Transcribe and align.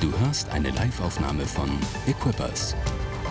Du 0.00 0.16
hörst 0.20 0.48
eine 0.50 0.70
Liveaufnahme 0.70 1.44
von 1.44 1.68
Equippers. 2.06 2.76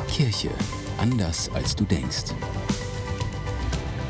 Kirche 0.10 0.50
anders 0.98 1.50
als 1.54 1.74
du 1.74 1.86
denkst. 1.86 2.34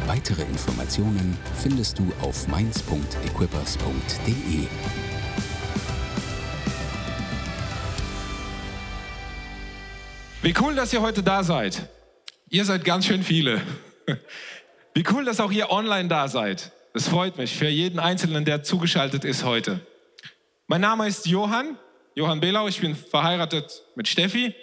Weitere 0.07 0.41
Informationen 0.41 1.37
findest 1.53 1.99
du 1.99 2.11
auf 2.19 2.47
mainz.equippers.de. 2.47 4.67
Wie 10.41 10.53
cool, 10.59 10.73
dass 10.73 10.91
ihr 10.93 11.03
heute 11.03 11.21
da 11.21 11.43
seid. 11.43 11.87
Ihr 12.49 12.65
seid 12.65 12.83
ganz 12.83 13.05
schön 13.05 13.21
viele. 13.21 13.61
Wie 14.95 15.03
cool, 15.11 15.25
dass 15.25 15.39
auch 15.39 15.51
ihr 15.51 15.69
online 15.69 16.09
da 16.09 16.27
seid. 16.27 16.71
Das 16.95 17.07
freut 17.07 17.37
mich 17.37 17.55
für 17.55 17.67
jeden 17.67 17.99
Einzelnen, 17.99 18.45
der 18.45 18.63
zugeschaltet 18.63 19.25
ist 19.25 19.43
heute. 19.43 19.79
Mein 20.65 20.81
Name 20.81 21.07
ist 21.07 21.27
Johann, 21.27 21.77
Johann 22.17 22.39
Belau. 22.39 22.67
Ich 22.67 22.81
bin 22.81 22.95
verheiratet 22.95 23.83
mit 23.93 24.07
Steffi. 24.07 24.55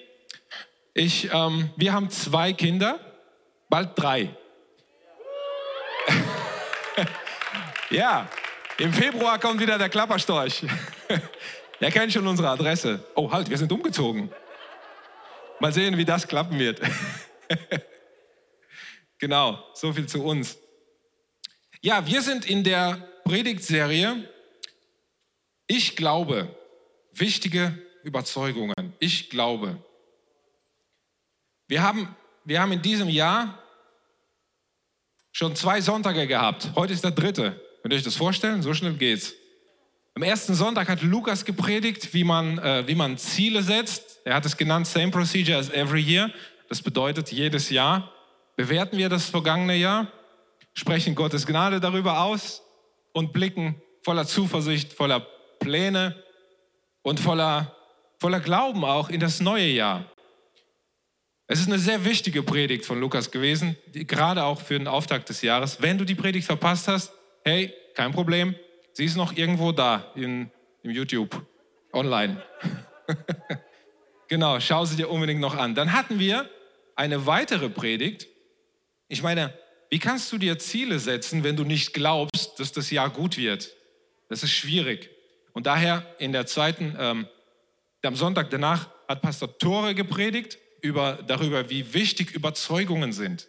Ich, 0.93 1.33
ähm, 1.33 1.71
wir 1.77 1.93
haben 1.93 2.11
zwei 2.11 2.53
Kinder, 2.53 2.99
bald 3.69 3.91
drei. 3.95 4.29
ja, 7.91 8.29
im 8.79 8.93
Februar 8.93 9.39
kommt 9.39 9.61
wieder 9.61 9.79
der 9.79 9.89
Klapperstorch. 9.89 10.65
Der 11.81 11.93
kennt 11.93 12.13
schon 12.13 12.27
unsere 12.27 12.49
Adresse. 12.49 13.05
Oh, 13.15 13.31
halt, 13.31 13.49
wir 13.49 13.59
sind 13.59 13.71
umgezogen. 13.71 14.33
Mal 15.61 15.73
sehen, 15.73 15.97
wie 15.97 16.05
das 16.05 16.27
klappen 16.27 16.59
wird. 16.59 16.81
genau, 19.19 19.63
so 19.75 19.93
viel 19.93 20.07
zu 20.07 20.25
uns. 20.25 20.59
Ja, 21.83 22.05
wir 22.05 22.21
sind 22.21 22.47
in 22.47 22.65
der 22.65 22.97
Predigtserie 23.25 24.29
Ich 25.69 25.95
glaube, 25.95 26.49
wichtige 27.19 27.79
Überzeugungen. 28.03 28.75
Ich 28.99 29.31
glaube. 29.31 29.83
Wir 31.69 31.83
haben, 31.83 32.15
wir 32.45 32.61
haben 32.61 32.73
in 32.73 32.83
diesem 32.83 33.09
Jahr 33.09 33.59
schon 35.33 35.57
zwei 35.57 35.81
Sonntage 35.81 36.27
gehabt. 36.27 36.71
Heute 36.75 36.93
ist 36.93 37.05
der 37.05 37.11
dritte. 37.11 37.61
Könnt 37.83 37.93
ihr 37.93 37.97
euch 37.97 38.05
das 38.05 38.17
vorstellen? 38.17 38.63
So 38.63 38.75
schnell 38.75 38.95
geht's. 38.95 39.35
Am 40.15 40.23
ersten 40.23 40.55
Sonntag 40.55 40.89
hat 40.89 41.03
Lukas 41.03 41.45
gepredigt, 41.45 42.15
wie 42.15 42.23
man, 42.23 42.59
äh, 42.59 42.87
wie 42.87 42.95
man 42.95 43.19
Ziele 43.19 43.63
setzt. 43.63 44.21
Er 44.25 44.37
hat 44.37 44.47
es 44.47 44.57
genannt, 44.57 44.87
same 44.87 45.11
procedure 45.11 45.59
as 45.59 45.71
every 45.71 46.01
year. 46.01 46.31
Das 46.69 46.81
bedeutet, 46.81 47.33
jedes 47.33 47.71
Jahr 47.71 48.13
bewerten 48.57 48.97
wir 48.97 49.09
das 49.09 49.29
vergangene 49.29 49.77
Jahr 49.77 50.13
sprechen 50.75 51.15
Gottes 51.15 51.47
Gnade 51.47 51.81
darüber 51.81 52.23
aus 52.23 52.63
und 53.13 53.33
blicken 53.33 53.81
voller 54.03 54.27
Zuversicht, 54.27 54.93
voller 54.93 55.21
Pläne 55.61 56.23
und 57.05 57.21
voller, 57.21 57.77
voller 58.19 58.41
Glauben 58.41 58.85
auch 58.85 59.09
in 59.09 59.21
das 59.21 59.39
neue 59.39 59.67
Jahr. 59.67 60.05
Es 61.47 61.61
ist 61.61 61.69
eine 61.69 61.79
sehr 61.79 62.05
wichtige 62.05 62.43
Predigt 62.43 62.87
von 62.87 62.99
Lukas 62.99 63.31
gewesen, 63.31 63.77
gerade 63.93 64.43
auch 64.43 64.61
für 64.61 64.79
den 64.79 64.89
Auftakt 64.89 65.29
des 65.29 65.43
Jahres. 65.43 65.81
Wenn 65.83 65.99
du 65.99 66.05
die 66.05 66.15
Predigt 66.15 66.47
verpasst 66.47 66.89
hast, 66.89 67.13
hey, 67.45 67.73
kein 67.95 68.13
Problem, 68.13 68.57
sie 68.95 69.05
ist 69.05 69.17
noch 69.17 69.37
irgendwo 69.37 69.71
da 69.71 70.11
in, 70.17 70.51
im 70.83 70.91
YouTube, 70.91 71.47
online. 71.93 72.43
genau, 74.29 74.59
schau 74.59 74.87
sie 74.87 74.97
dir 74.97 75.11
unbedingt 75.11 75.41
noch 75.41 75.55
an. 75.55 75.75
Dann 75.75 75.93
hatten 75.93 76.19
wir 76.19 76.49
eine 76.97 77.27
weitere 77.27 77.69
Predigt. 77.69 78.27
Ich 79.09 79.23
meine, 79.23 79.53
wie 79.91 79.99
kannst 79.99 80.33
du 80.33 80.39
dir 80.39 80.59
Ziele 80.59 80.99
setzen, 80.99 81.45
wenn 81.45 81.57
du 81.57 81.65
nicht 81.65 81.93
glaubst, 81.93 82.59
dass 82.59 82.73
das 82.73 82.91
Jahr 82.91 83.11
gut 83.11 83.37
wird? 83.37 83.71
Das 84.31 84.43
ist 84.43 84.53
schwierig. 84.53 85.14
Und 85.55 85.67
daher 85.67 86.05
in 86.19 86.33
der 86.33 86.45
zweiten, 86.45 86.95
ähm, 86.99 87.27
am 88.03 88.17
Sonntag 88.17 88.51
danach 88.51 88.91
hat 89.09 89.23
Pastor 89.23 89.57
Tore 89.59 89.95
gepredigt 89.95 90.59
über, 90.83 91.21
darüber, 91.27 91.71
wie 91.71 91.95
wichtig 91.95 92.33
Überzeugungen 92.33 93.15
sind. 93.15 93.49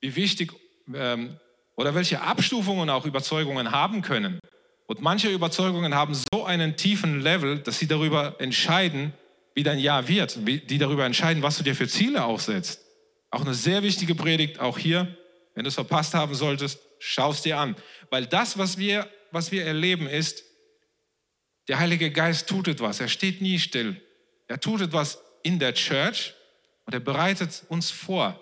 Wie 0.00 0.14
wichtig 0.14 0.52
ähm, 0.94 1.40
oder 1.74 1.96
welche 1.96 2.20
Abstufungen 2.20 2.88
auch 2.90 3.04
Überzeugungen 3.04 3.72
haben 3.72 4.02
können. 4.02 4.38
Und 4.86 5.00
manche 5.00 5.28
Überzeugungen 5.28 5.94
haben 5.94 6.14
so 6.14 6.44
einen 6.44 6.76
tiefen 6.76 7.20
Level, 7.20 7.58
dass 7.58 7.80
sie 7.80 7.88
darüber 7.88 8.36
entscheiden, 8.38 9.12
wie 9.54 9.64
dein 9.64 9.80
Jahr 9.80 10.06
wird, 10.06 10.46
wie, 10.46 10.60
die 10.60 10.78
darüber 10.78 11.04
entscheiden, 11.04 11.42
was 11.42 11.58
du 11.58 11.64
dir 11.64 11.74
für 11.74 11.88
Ziele 11.88 12.24
aufsetzt. 12.24 12.84
Auch 13.30 13.40
eine 13.40 13.54
sehr 13.54 13.82
wichtige 13.82 14.14
Predigt, 14.14 14.60
auch 14.60 14.78
hier 14.78 15.18
wenn 15.58 15.64
du 15.64 15.70
es 15.70 15.74
verpasst 15.74 16.14
haben 16.14 16.36
solltest, 16.36 16.78
schau 17.00 17.32
es 17.32 17.42
dir 17.42 17.58
an. 17.58 17.74
Weil 18.10 18.26
das, 18.26 18.58
was 18.58 18.78
wir, 18.78 19.08
was 19.32 19.50
wir 19.50 19.66
erleben, 19.66 20.06
ist, 20.06 20.44
der 21.68 21.78
Heilige 21.78 22.10
Geist 22.10 22.48
tut 22.48 22.68
etwas. 22.68 23.00
Er 23.00 23.08
steht 23.08 23.40
nie 23.40 23.58
still. 23.58 24.00
Er 24.46 24.58
tut 24.58 24.80
etwas 24.80 25.18
in 25.42 25.58
der 25.58 25.74
Church 25.74 26.34
und 26.86 26.94
er 26.94 27.00
bereitet 27.00 27.62
uns 27.68 27.90
vor 27.90 28.40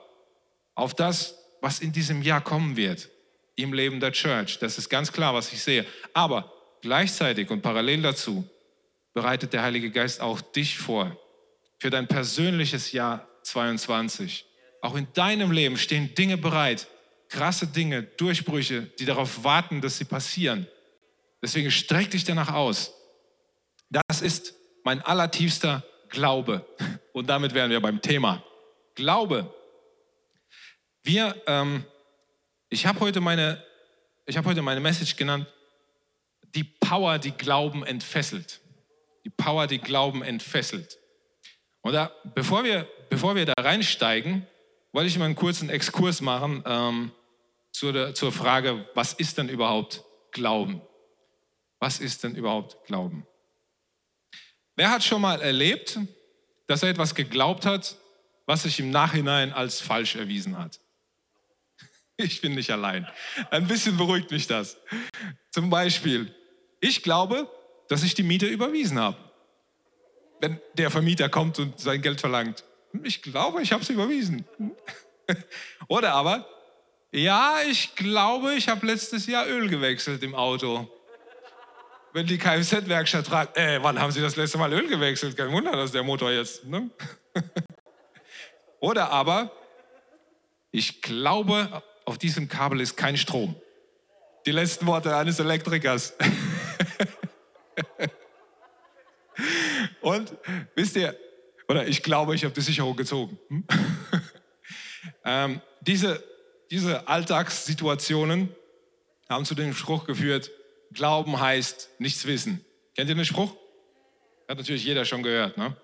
auf 0.75 0.94
das, 0.94 1.37
was 1.60 1.81
in 1.81 1.92
diesem 1.92 2.22
Jahr 2.22 2.41
kommen 2.41 2.76
wird 2.76 3.09
im 3.56 3.72
Leben 3.72 3.98
der 4.00 4.12
Church. 4.12 4.59
Das 4.59 4.78
ist 4.78 4.88
ganz 4.88 5.10
klar, 5.10 5.34
was 5.34 5.53
ich 5.53 5.62
sehe. 5.62 5.84
Aber 6.12 6.53
gleichzeitig 6.82 7.50
und 7.50 7.62
parallel 7.62 8.03
dazu 8.03 8.48
bereitet 9.14 9.53
der 9.53 9.62
Heilige 9.62 9.91
Geist 9.91 10.20
auch 10.20 10.41
dich 10.41 10.78
vor 10.78 11.16
für 11.78 11.91
dein 11.91 12.06
persönliches 12.06 12.93
Jahr 12.93 13.26
22. 13.43 14.44
Auch 14.82 14.94
in 14.94 15.08
deinem 15.14 15.50
Leben 15.50 15.76
stehen 15.78 16.14
Dinge 16.14 16.37
bereit, 16.37 16.87
krasse 17.28 17.66
Dinge, 17.66 18.03
Durchbrüche, 18.03 18.82
die 18.98 19.04
darauf 19.04 19.43
warten, 19.43 19.81
dass 19.81 19.98
sie 19.98 20.04
passieren. 20.04 20.66
Deswegen 21.43 21.70
streck 21.70 22.10
dich 22.10 22.25
danach 22.25 22.53
aus. 22.53 22.93
Das 23.91 24.22
ist 24.22 24.54
mein 24.84 25.00
allertiefster 25.02 25.84
Glaube. 26.08 26.66
Und 27.12 27.28
damit 27.28 27.54
wären 27.54 27.70
wir 27.70 27.80
beim 27.80 28.00
Thema. 28.00 28.42
Glaube. 28.94 29.52
Wir, 31.02 31.41
ähm, 31.47 31.84
ich 32.69 32.86
habe 32.86 33.00
heute 33.00 33.20
meine, 33.20 33.62
ich 34.26 34.36
habe 34.36 34.48
heute 34.48 34.62
meine 34.62 34.80
Message 34.80 35.16
genannt, 35.16 35.46
die 36.54 36.64
Power, 36.64 37.19
die 37.19 37.32
Glauben 37.32 37.84
entfesselt. 37.84 38.60
Die 39.25 39.30
Power, 39.30 39.66
die 39.66 39.78
Glauben 39.78 40.22
entfesselt. 40.22 40.98
Und 41.82 41.92
da, 41.92 42.10
bevor 42.34 42.64
wir, 42.64 42.88
bevor 43.10 43.36
wir 43.36 43.46
da 43.46 43.54
reinsteigen, 43.58 44.46
wollte 44.92 45.08
ich 45.08 45.19
mal 45.19 45.26
einen 45.26 45.36
kurzen 45.36 45.69
Exkurs 45.69 46.20
machen 46.20 46.64
ähm, 46.66 47.12
zur, 47.70 48.14
zur 48.14 48.32
Frage, 48.32 48.88
was 48.94 49.12
ist 49.12 49.38
denn 49.38 49.48
überhaupt 49.48 50.02
Glauben? 50.32 50.80
Was 51.78 52.00
ist 52.00 52.25
denn 52.25 52.34
überhaupt 52.34 52.84
Glauben? 52.86 53.26
Wer 54.76 54.91
hat 54.91 55.03
schon 55.03 55.22
mal 55.22 55.41
erlebt, 55.41 55.98
dass 56.66 56.82
er 56.82 56.91
etwas 56.91 57.14
geglaubt 57.14 57.64
hat, 57.64 57.97
was 58.44 58.62
sich 58.62 58.78
im 58.78 58.91
Nachhinein 58.91 59.53
als 59.53 59.81
falsch 59.81 60.16
erwiesen 60.16 60.56
hat? 60.56 60.78
Ich 62.19 62.41
bin 62.41 62.54
nicht 62.54 62.70
allein. 62.70 63.06
Ein 63.50 63.66
bisschen 63.66 63.98
beruhigt 63.98 64.31
mich 64.31 64.47
das. 64.47 64.78
Zum 65.50 65.69
Beispiel, 65.69 66.34
ich 66.81 67.03
glaube, 67.03 67.47
dass 67.88 68.03
ich 68.03 68.14
die 68.14 68.22
Miete 68.22 68.47
überwiesen 68.47 68.98
habe. 68.98 69.19
Wenn 70.41 70.59
der 70.78 70.91
Vermieter 70.91 71.28
kommt 71.28 71.58
und 71.58 71.78
sein 71.78 72.00
Geld 72.00 72.19
verlangt. 72.19 72.64
Ich 73.03 73.20
glaube, 73.20 73.60
ich 73.60 73.70
habe 73.70 73.82
es 73.82 73.91
überwiesen. 73.91 74.47
Oder 75.88 76.14
aber, 76.14 76.48
ja, 77.12 77.58
ich 77.69 77.94
glaube, 77.97 78.54
ich 78.54 78.69
habe 78.69 78.87
letztes 78.87 79.26
Jahr 79.26 79.47
Öl 79.47 79.69
gewechselt 79.69 80.22
im 80.22 80.34
Auto. 80.34 80.91
Wenn 82.16 82.27
die 82.27 82.38
Kfz-Werkstatt 82.38 83.27
fragt, 83.27 83.59
äh, 83.59 83.82
wann 83.82 84.00
haben 84.00 84.10
Sie 84.10 84.22
das 84.22 84.37
letzte 84.37 84.56
Mal 84.56 84.72
Öl 84.72 84.88
gewechselt? 84.88 85.37
Kein 85.37 85.53
Wunder, 85.53 85.72
dass 85.72 85.93
der 85.93 86.03
Motor 86.03 86.31
jetzt. 86.31 86.65
Ne? 86.65 86.88
Oder 88.81 89.10
aber, 89.10 89.53
ich 90.71 91.03
glaube, 91.03 91.82
auf 92.06 92.16
diesem 92.16 92.49
Kabel 92.49 92.81
ist 92.81 92.97
kein 92.97 93.19
Strom. 93.19 93.55
Die 94.47 94.50
letzten 94.50 94.87
Worte 94.87 95.15
eines 95.15 95.38
Elektrikers. 95.41 96.15
Und 100.00 100.32
wisst 100.75 100.96
ihr, 100.96 101.14
oder 101.69 101.87
ich 101.87 102.02
glaube, 102.02 102.35
ich 102.35 102.44
habe 102.44 102.55
die 102.55 102.62
Sicherung 102.62 102.96
gezogen. 102.96 103.38
Hm? 103.49 103.64
ähm, 105.26 105.61
diese, 105.82 106.25
diese 106.70 107.08
Alltagssituationen 107.08 108.56
haben 109.29 109.44
zu 109.44 109.55
dem 109.55 109.75
Spruch 109.75 110.06
geführt, 110.06 110.50
Glauben 110.93 111.41
heißt 111.41 111.91
nichts 111.99 112.27
wissen. 112.27 112.65
Kennt 112.94 113.09
ihr 113.09 113.15
den 113.15 113.25
Spruch? 113.25 113.53
Hat 114.49 114.59
natürlich 114.59 114.85
jeder 114.85 115.05
schon 115.05 115.23
gehört. 115.23 115.56
Ne? 115.59 115.77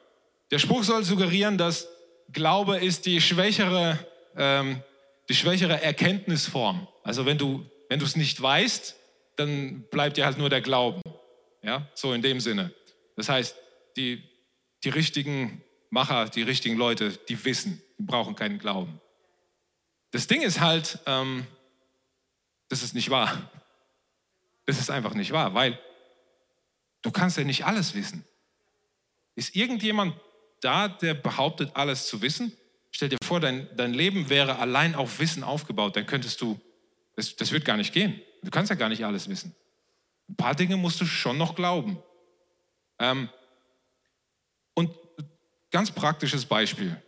Der 0.50 0.58
Spruch 0.58 0.84
soll 0.84 1.04
suggerieren, 1.04 1.58
dass 1.58 1.88
Glaube 2.32 2.78
ist 2.78 3.06
die 3.06 3.20
schwächere, 3.20 3.98
ähm, 4.36 4.82
die 5.28 5.34
schwächere 5.34 5.82
Erkenntnisform. 5.82 6.86
Also 7.02 7.26
wenn 7.26 7.38
du 7.38 7.66
wenn 7.92 7.98
du 7.98 8.06
es 8.06 8.16
nicht 8.16 8.40
weißt, 8.40 8.96
dann 9.36 9.82
bleibt 9.90 10.16
dir 10.16 10.24
halt 10.24 10.38
nur 10.38 10.48
der 10.48 10.62
Glauben. 10.62 11.02
Ja, 11.60 11.90
so 11.94 12.14
in 12.14 12.22
dem 12.22 12.40
Sinne. 12.40 12.72
Das 13.16 13.28
heißt, 13.28 13.54
die, 13.98 14.22
die 14.82 14.88
richtigen 14.88 15.62
Macher, 15.90 16.30
die 16.30 16.40
richtigen 16.40 16.78
Leute, 16.78 17.10
die 17.28 17.44
wissen, 17.44 17.82
die 17.98 18.04
brauchen 18.04 18.34
keinen 18.34 18.58
Glauben. 18.58 18.98
Das 20.10 20.26
Ding 20.26 20.40
ist 20.40 20.60
halt, 20.60 21.00
ähm, 21.04 21.46
das 22.70 22.82
ist 22.82 22.94
nicht 22.94 23.10
wahr. 23.10 23.50
Das 24.66 24.78
ist 24.78 24.90
einfach 24.90 25.14
nicht 25.14 25.32
wahr, 25.32 25.54
weil 25.54 25.78
du 27.02 27.10
kannst 27.10 27.36
ja 27.36 27.44
nicht 27.44 27.64
alles 27.66 27.94
wissen. 27.94 28.24
Ist 29.34 29.56
irgendjemand 29.56 30.14
da, 30.60 30.88
der 30.88 31.14
behauptet, 31.14 31.70
alles 31.74 32.06
zu 32.06 32.22
wissen? 32.22 32.56
Stell 32.90 33.08
dir 33.08 33.18
vor, 33.24 33.40
dein, 33.40 33.68
dein 33.76 33.94
Leben 33.94 34.28
wäre 34.28 34.58
allein 34.58 34.94
auf 34.94 35.18
Wissen 35.18 35.42
aufgebaut. 35.42 35.96
Dann 35.96 36.06
könntest 36.06 36.40
du, 36.40 36.60
das, 37.16 37.34
das 37.36 37.50
wird 37.50 37.64
gar 37.64 37.76
nicht 37.76 37.92
gehen. 37.92 38.20
Du 38.42 38.50
kannst 38.50 38.70
ja 38.70 38.76
gar 38.76 38.88
nicht 38.88 39.04
alles 39.04 39.28
wissen. 39.28 39.54
Ein 40.28 40.36
paar 40.36 40.54
Dinge 40.54 40.76
musst 40.76 41.00
du 41.00 41.06
schon 41.06 41.38
noch 41.38 41.54
glauben. 41.54 42.02
Ähm, 42.98 43.28
und 44.74 44.94
ganz 45.70 45.90
praktisches 45.90 46.46
Beispiel. 46.46 47.00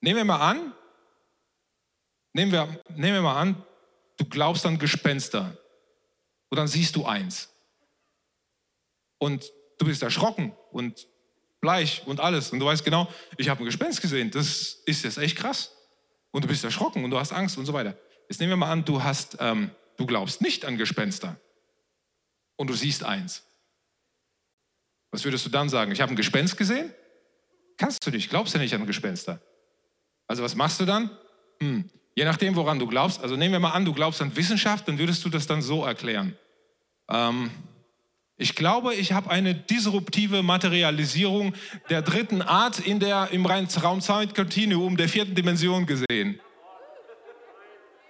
Nehmen 0.00 0.18
wir 0.18 0.24
mal 0.24 0.50
an, 0.50 0.74
nehmen 2.34 2.52
wir, 2.52 2.68
nehmen 2.90 3.14
wir 3.14 3.22
mal 3.22 3.40
an, 3.40 3.64
du 4.18 4.26
glaubst 4.26 4.66
an 4.66 4.78
Gespenster. 4.78 5.56
Und 6.54 6.58
dann 6.58 6.68
siehst 6.68 6.94
du 6.94 7.04
eins. 7.04 7.48
Und 9.18 9.50
du 9.80 9.86
bist 9.86 10.04
erschrocken 10.04 10.54
und 10.70 11.08
bleich 11.60 12.06
und 12.06 12.20
alles. 12.20 12.50
Und 12.50 12.60
du 12.60 12.66
weißt 12.66 12.84
genau, 12.84 13.12
ich 13.36 13.48
habe 13.48 13.60
ein 13.60 13.64
Gespenst 13.64 14.00
gesehen. 14.00 14.30
Das 14.30 14.80
ist 14.86 15.02
jetzt 15.02 15.18
echt 15.18 15.36
krass. 15.36 15.72
Und 16.30 16.44
du 16.44 16.48
bist 16.48 16.62
erschrocken 16.62 17.02
und 17.02 17.10
du 17.10 17.18
hast 17.18 17.32
Angst 17.32 17.58
und 17.58 17.66
so 17.66 17.72
weiter. 17.72 17.98
Jetzt 18.28 18.38
nehmen 18.38 18.52
wir 18.52 18.56
mal 18.56 18.70
an, 18.70 18.84
du 18.84 19.02
hast, 19.02 19.36
ähm, 19.40 19.72
du 19.96 20.06
glaubst 20.06 20.42
nicht 20.42 20.64
an 20.64 20.78
Gespenster. 20.78 21.40
Und 22.54 22.70
du 22.70 22.74
siehst 22.74 23.02
eins. 23.02 23.42
Was 25.10 25.24
würdest 25.24 25.44
du 25.44 25.50
dann 25.50 25.68
sagen? 25.68 25.90
Ich 25.90 26.00
habe 26.00 26.12
ein 26.12 26.16
Gespenst 26.16 26.56
gesehen? 26.56 26.94
Kannst 27.78 28.06
du 28.06 28.12
nicht, 28.12 28.30
glaubst 28.30 28.54
ja 28.54 28.60
nicht 28.60 28.74
an 28.74 28.86
Gespenster. 28.86 29.42
Also 30.28 30.44
was 30.44 30.54
machst 30.54 30.78
du 30.78 30.84
dann? 30.84 31.10
Hm. 31.60 31.90
Je 32.14 32.24
nachdem, 32.24 32.54
woran 32.54 32.78
du 32.78 32.86
glaubst. 32.86 33.20
Also 33.20 33.34
nehmen 33.34 33.54
wir 33.54 33.58
mal 33.58 33.72
an, 33.72 33.84
du 33.84 33.92
glaubst 33.92 34.22
an 34.22 34.36
Wissenschaft, 34.36 34.86
dann 34.86 34.98
würdest 34.98 35.24
du 35.24 35.28
das 35.28 35.48
dann 35.48 35.60
so 35.60 35.84
erklären. 35.84 36.38
Ähm, 37.08 37.50
ich 38.36 38.56
glaube, 38.56 38.94
ich 38.94 39.12
habe 39.12 39.30
eine 39.30 39.54
disruptive 39.54 40.42
Materialisierung 40.42 41.54
der 41.88 42.02
dritten 42.02 42.42
Art 42.42 42.80
in 42.80 42.98
der, 42.98 43.28
im 43.30 43.46
Raumzeitkontinuum 43.46 44.96
der 44.96 45.08
vierten 45.08 45.34
Dimension 45.34 45.86
gesehen. 45.86 46.40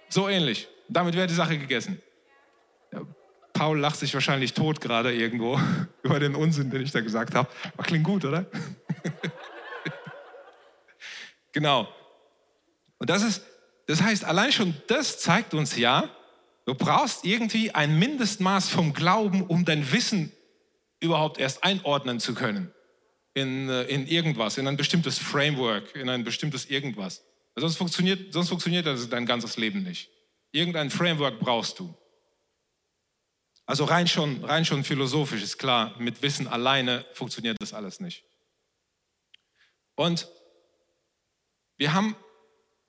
So 0.09 0.27
ähnlich. 0.27 0.67
Damit 0.87 1.15
wäre 1.15 1.27
die 1.27 1.33
Sache 1.33 1.57
gegessen. 1.57 2.01
Paul 3.53 3.79
lacht 3.79 3.97
sich 3.97 4.13
wahrscheinlich 4.13 4.53
tot 4.53 4.81
gerade 4.81 5.13
irgendwo 5.13 5.59
über 6.03 6.19
den 6.19 6.35
Unsinn, 6.35 6.71
den 6.71 6.81
ich 6.81 6.91
da 6.91 7.01
gesagt 7.01 7.35
habe. 7.35 7.49
Klingt 7.83 8.03
gut, 8.03 8.25
oder? 8.25 8.45
genau. 11.51 11.87
Und 12.97 13.09
das 13.09 13.23
ist, 13.23 13.43
das 13.87 14.01
heißt, 14.01 14.25
allein 14.25 14.51
schon 14.51 14.75
das 14.87 15.19
zeigt 15.19 15.53
uns 15.53 15.77
ja, 15.77 16.09
Du 16.65 16.73
brauchst 16.73 17.25
irgendwie 17.25 17.71
ein 17.71 17.97
Mindestmaß 17.99 18.69
vom 18.69 18.93
Glauben, 18.93 19.43
um 19.43 19.65
dein 19.65 19.91
Wissen 19.91 20.31
überhaupt 20.99 21.37
erst 21.37 21.63
einordnen 21.63 22.19
zu 22.19 22.33
können 22.33 22.73
in, 23.35 23.69
äh, 23.69 23.83
in 23.83 24.07
irgendwas, 24.07 24.57
in 24.57 24.67
ein 24.67 24.77
bestimmtes 24.77 25.19
Framework, 25.19 25.95
in 25.95 26.09
ein 26.09 26.23
bestimmtes 26.23 26.65
irgendwas. 26.65 27.23
Sonst 27.55 27.77
funktioniert, 27.77 28.33
sonst 28.33 28.49
funktioniert 28.49 28.85
das 28.85 29.07
dein 29.07 29.25
ganzes 29.25 29.57
Leben 29.57 29.83
nicht. 29.83 30.09
Irgendein 30.51 30.89
Framework 30.89 31.39
brauchst 31.39 31.79
du. 31.79 31.95
Also 33.67 33.83
rein 33.85 34.07
schon, 34.07 34.43
rein 34.43 34.65
schon 34.65 34.83
philosophisch 34.83 35.43
ist 35.43 35.57
klar, 35.57 35.95
mit 35.99 36.21
Wissen 36.21 36.47
alleine 36.47 37.05
funktioniert 37.13 37.57
das 37.59 37.73
alles 37.73 37.99
nicht. 37.99 38.25
Und 39.95 40.29
wir 41.77 41.93
haben 41.93 42.15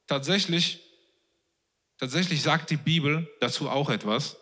tatsächlich 0.06 0.85
Tatsächlich 1.98 2.42
sagt 2.42 2.70
die 2.70 2.76
Bibel 2.76 3.28
dazu 3.40 3.70
auch 3.70 3.90
etwas. 3.90 4.36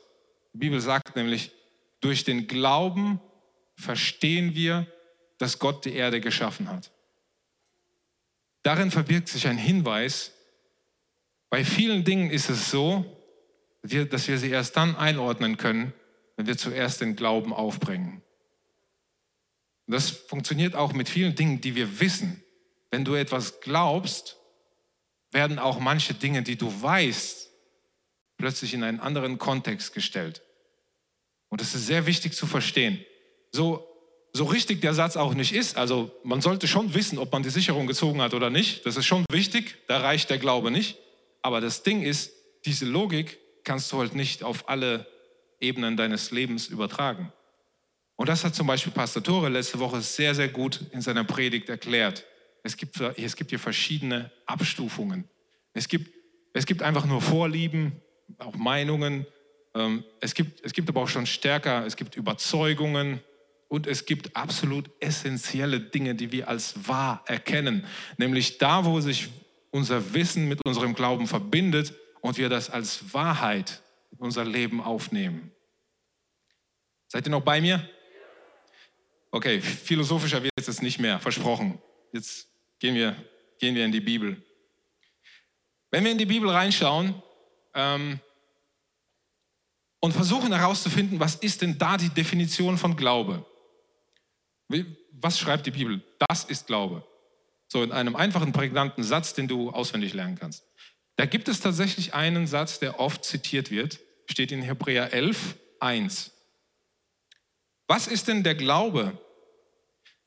Die 0.53 0.59
Bibel 0.59 0.81
sagt 0.81 1.17
nämlich, 1.17 1.53
durch 2.01 2.25
den 2.25 2.47
Glauben 2.47 3.21
verstehen 3.77 4.55
wir, 4.55 4.87
dass 5.39 5.59
Gott 5.59 5.85
die 5.85 5.95
Erde 5.95 6.21
geschaffen 6.21 6.69
hat. 6.69 6.91
Darin 8.63 8.91
verbirgt 8.91 9.29
sich 9.29 9.47
ein 9.47 9.59
Hinweis. 9.59 10.33
Bei 11.51 11.65
vielen 11.65 12.05
Dingen 12.05 12.31
ist 12.31 12.49
es 12.49 12.71
so, 12.71 13.05
dass 13.83 14.27
wir 14.29 14.39
sie 14.39 14.51
erst 14.51 14.77
dann 14.77 14.97
einordnen 14.97 15.57
können, 15.57 15.93
wenn 16.37 16.47
wir 16.47 16.57
zuerst 16.57 17.01
den 17.01 17.17
Glauben 17.17 17.53
aufbringen. 17.53 18.23
das 19.87 20.11
funktioniert 20.11 20.75
auch 20.75 20.95
mit 20.95 21.09
vielen 21.09 21.35
Dingen, 21.35 21.61
die 21.61 21.75
wir 21.75 22.01
wissen. 22.01 22.43
Wenn 22.91 23.05
du 23.05 23.15
etwas 23.15 23.61
glaubst, 23.61 24.39
werden 25.31 25.59
auch 25.59 25.79
manche 25.79 26.15
Dinge, 26.15 26.43
die 26.43 26.57
du 26.57 26.73
weißt, 26.83 27.44
plötzlich 28.45 28.75
in 28.75 28.85
einen 28.85 29.01
anderen 29.01 29.39
Kontext 29.39 29.95
gestellt. 29.95 30.43
Und 31.49 31.63
das 31.63 31.75
ist 31.75 31.87
sehr 31.87 32.05
wichtig 32.05 32.35
zu 32.35 32.47
verstehen. 32.47 33.03
So, 33.53 33.89
so 34.35 34.45
richtig 34.45 34.83
der 34.83 34.93
Satz 34.93 35.17
auch 35.17 35.33
nicht 35.33 35.55
ist, 35.55 35.79
also 35.79 36.11
man 36.25 36.43
sollte 36.43 36.69
schon 36.69 36.93
wissen, 36.93 37.17
ob 37.17 37.33
man 37.33 37.43
die 37.43 37.49
Sicherung 37.49 37.87
gezogen 37.87 38.21
hat 38.21 38.35
oder 38.35 38.51
nicht. 38.51 38.85
Das 38.85 38.99
ist 38.99 39.07
schon 39.07 39.25
wichtig, 39.31 39.77
da 39.89 39.97
reicht 39.97 40.29
der 40.29 40.37
Glaube 40.37 40.71
nicht. 40.71 40.99
Aber 41.41 41.63
das 41.63 41.85
Ding 41.85 42.03
ist, 42.03 42.33
diese 42.67 42.85
Logik 42.85 43.39
kannst 43.65 43.91
du 43.91 43.99
halt 43.99 44.15
nicht 44.15 44.43
auf 44.43 44.69
alle 44.69 45.07
Ebenen 45.59 45.97
deines 45.97 46.31
Lebens 46.31 46.67
übertragen. 46.67 47.33
Und 48.17 48.29
das 48.29 48.45
hat 48.45 48.55
zum 48.55 48.67
Beispiel 48.67 48.93
Pastor 48.93 49.23
Tore 49.23 49.49
letzte 49.49 49.79
Woche 49.79 50.03
sehr, 50.03 50.35
sehr 50.35 50.49
gut 50.49 50.83
in 50.93 51.01
seiner 51.01 51.25
Predigt 51.25 51.71
erklärt. 51.71 52.27
Es 52.63 52.77
gibt, 52.77 53.01
es 53.01 53.37
gibt 53.37 53.49
hier 53.49 53.59
verschiedene 53.59 54.31
Abstufungen. 54.45 55.31
Es 55.73 55.89
gibt, 55.89 56.13
es 56.53 56.67
gibt 56.67 56.83
einfach 56.83 57.07
nur 57.07 57.23
Vorlieben, 57.23 58.03
auch 58.39 58.55
Meinungen. 58.55 59.27
Ähm, 59.75 60.05
es 60.21 60.35
gibt, 60.35 60.65
es 60.65 60.73
gibt 60.73 60.89
aber 60.89 61.03
auch 61.03 61.09
schon 61.09 61.27
stärker, 61.27 61.87
es 61.87 61.97
gibt 61.97 62.17
Überzeugungen 62.17 63.21
und 63.69 63.87
es 63.87 64.07
gibt 64.07 64.37
absolut 64.37 64.91
essentielle 65.01 65.81
Dinge, 65.81 66.15
die 66.15 66.31
wir 66.33 66.49
als 66.49 66.89
wahr 66.89 67.25
erkennen. 67.27 67.87
Nämlich 68.17 68.59
da, 68.59 68.85
wo 68.85 69.01
sich 69.01 69.29
unser 69.71 70.15
Wissen 70.15 70.49
mit 70.49 70.65
unserem 70.65 70.95
Glauben 70.95 71.27
verbindet 71.27 71.95
und 72.21 72.39
wir 72.39 72.49
das 72.49 72.71
als 72.71 73.13
Wahrheit 73.13 73.83
in 74.13 74.19
unser 74.19 74.45
Leben 74.45 74.81
aufnehmen. 74.81 75.51
Seid 77.09 77.27
ihr 77.27 77.31
noch 77.31 77.43
bei 77.43 77.61
mir? 77.61 77.89
Okay, 79.31 79.61
philosophischer 79.61 80.43
wird 80.43 80.53
es 80.57 80.81
nicht 80.81 81.01
mehr, 81.01 81.19
versprochen. 81.19 81.81
Jetzt 82.13 82.49
gehen 82.79 82.95
wir, 82.95 83.17
gehen 83.59 83.75
wir 83.75 83.85
in 83.85 83.91
die 83.91 84.01
Bibel. 84.01 84.41
Wenn 85.91 86.05
wir 86.05 86.13
in 86.13 86.19
die 86.19 86.27
Bibel 86.27 86.49
reinschauen 86.49 87.21
ähm, 87.75 88.21
und 90.01 90.13
versuchen 90.13 90.53
herauszufinden, 90.53 91.21
was 91.21 91.37
ist 91.37 91.63
denn 91.63 91.79
da 91.79 91.97
die 91.97 92.11
Definition 92.11 92.77
von 92.77 92.97
Glaube? 92.97 93.45
Was 95.13 95.39
schreibt 95.39 95.67
die 95.67 95.71
Bibel? 95.71 96.03
Das 96.29 96.45
ist 96.45 96.67
Glaube. 96.67 97.07
So 97.69 97.83
in 97.83 97.93
einem 97.93 98.17
einfachen, 98.17 98.53
prägnanten 98.53 99.03
Satz, 99.03 99.35
den 99.35 99.49
du 99.49 99.71
auswendig 99.71 100.13
lernen 100.15 100.39
kannst. 100.39 100.65
Da 101.17 101.27
gibt 101.27 101.49
es 101.49 101.61
tatsächlich 101.61 102.15
einen 102.15 102.47
Satz, 102.47 102.81
der 102.81 103.01
oft 103.01 103.25
zitiert 103.25 103.71
wird, 103.71 104.01
steht 104.27 104.53
in 104.53 104.63
Hebräer 104.63 105.13
11, 105.13 105.57
1. 105.81 106.33
Was 107.87 108.07
ist 108.07 108.29
denn 108.29 108.43
der 108.43 108.55
Glaube? 108.55 109.19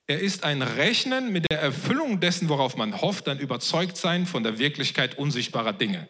Er 0.08 0.20
ist 0.22 0.44
ein 0.44 0.62
Rechnen 0.62 1.34
mit 1.34 1.46
der 1.52 1.60
Erfüllung 1.60 2.20
dessen, 2.20 2.48
worauf 2.48 2.78
man 2.78 3.02
hofft, 3.02 3.28
ein 3.28 3.40
Überzeugtsein 3.40 4.26
von 4.26 4.44
der 4.44 4.58
Wirklichkeit 4.58 5.18
unsichtbarer 5.18 5.74
Dinge. 5.74 6.10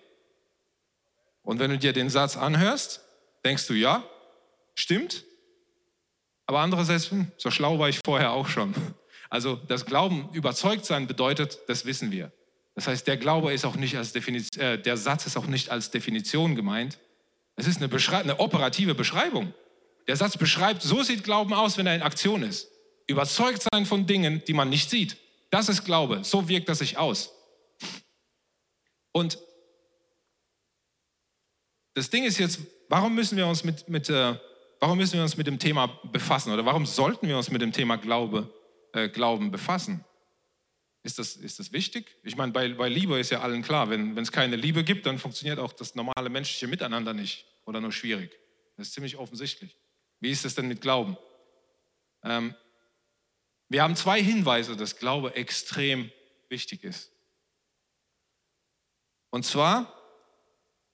Und 1.48 1.60
wenn 1.60 1.72
du 1.72 1.78
dir 1.78 1.94
den 1.94 2.10
Satz 2.10 2.36
anhörst, 2.36 3.02
denkst 3.46 3.68
du, 3.68 3.74
ja, 3.74 4.04
stimmt. 4.76 5.24
Aber 6.46 6.60
andererseits, 6.60 7.10
hm, 7.10 7.32
so 7.38 7.52
schlau 7.52 7.80
war 7.80 7.90
ich 7.90 8.00
vorher 8.06 8.32
auch 8.32 8.48
schon. 8.48 8.76
Also 9.30 9.56
das 9.56 9.86
Glauben, 9.86 10.30
überzeugt 10.34 10.86
sein 10.86 11.08
bedeutet, 11.08 11.60
das 11.68 11.86
wissen 11.86 12.12
wir. 12.12 12.32
Das 12.76 12.88
heißt, 12.88 13.08
der 13.08 13.18
Glaube 13.18 13.54
ist 13.54 13.66
auch 13.66 13.76
nicht 13.76 13.98
als 13.98 14.14
Definition, 14.14 14.64
äh, 14.64 14.82
der 14.82 14.98
Satz 14.98 15.26
ist 15.26 15.38
auch 15.38 15.48
nicht 15.48 15.70
als 15.70 15.92
Definition 15.92 16.56
gemeint. 16.56 17.00
Es 17.56 17.68
ist 17.68 17.82
eine, 17.82 17.90
eine 18.12 18.40
operative 18.40 18.96
Beschreibung. 18.96 19.54
Der 20.08 20.16
Satz 20.16 20.38
beschreibt, 20.38 20.82
so 20.82 21.02
sieht 21.02 21.24
Glauben 21.24 21.54
aus, 21.54 21.78
wenn 21.78 21.88
er 21.88 21.96
in 21.96 22.02
Aktion 22.02 22.44
ist 22.44 22.70
überzeugt 23.08 23.64
sein 23.72 23.86
von 23.86 24.06
Dingen, 24.06 24.44
die 24.48 24.54
man 24.54 24.70
nicht 24.70 24.90
sieht. 24.90 25.18
Das 25.50 25.70
ist 25.70 25.86
Glaube. 25.86 26.24
So 26.24 26.50
wirkt 26.50 26.70
das 26.70 26.80
sich 26.80 26.98
aus. 26.98 27.34
Und 29.14 29.40
das 31.98 32.12
Ding 32.12 32.26
ist 32.26 32.38
jetzt, 32.38 32.60
warum 32.90 33.16
müssen 33.16 33.38
wir 33.38 33.48
uns 33.48 33.64
mit, 33.64 33.90
mit, 33.90 34.08
äh, 34.08 34.40
warum 34.80 35.00
müssen 35.00 35.14
wir 35.14 35.24
uns 35.24 35.36
mit 35.36 35.48
dem 35.48 35.58
Thema 35.58 35.88
befassen 36.12 36.54
oder 36.54 36.64
warum 36.64 36.86
sollten 36.86 37.28
wir 37.28 37.36
uns 37.36 37.50
mit 37.50 37.60
dem 37.60 37.72
Thema 37.72 37.98
Glaube, 37.98 38.54
äh, 38.94 39.10
Glauben 39.10 39.50
befassen? 39.50 40.06
Ist 41.02 41.18
das, 41.18 41.36
ist 41.36 41.58
das 41.58 41.72
wichtig? 41.72 42.16
Ich 42.22 42.36
meine, 42.36 42.52
bei, 42.52 42.70
bei 42.70 42.88
Liebe 42.88 43.18
ist 43.18 43.32
ja 43.32 43.42
allen 43.42 43.64
klar, 43.64 43.90
wenn 43.90 44.16
es 44.16 44.32
keine 44.32 44.58
Liebe 44.58 44.84
gibt, 44.84 45.08
dann 45.08 45.18
funktioniert 45.18 45.58
auch 45.58 45.74
das 45.74 45.96
normale 45.96 46.30
menschliche 46.30 46.68
Miteinander 46.68 47.16
nicht 47.16 47.48
oder 47.66 47.82
nur 47.82 47.92
schwierig. 47.92 48.30
Das 48.76 48.90
ist 48.90 48.94
ziemlich 48.94 49.18
offensichtlich. 49.18 49.76
Wie 50.20 50.30
ist 50.30 50.46
es 50.46 50.54
denn 50.54 50.68
mit 50.68 50.82
Glauben? 50.82 51.18
Ähm, 52.24 52.54
wir 53.70 53.82
haben 53.82 53.96
zwei 53.96 54.22
Hinweise, 54.22 54.78
dass 54.78 54.98
Glaube 54.98 55.34
extrem 55.34 56.12
wichtig 56.48 56.84
ist. 56.84 57.12
Und 59.32 59.46
zwar, 59.46 59.97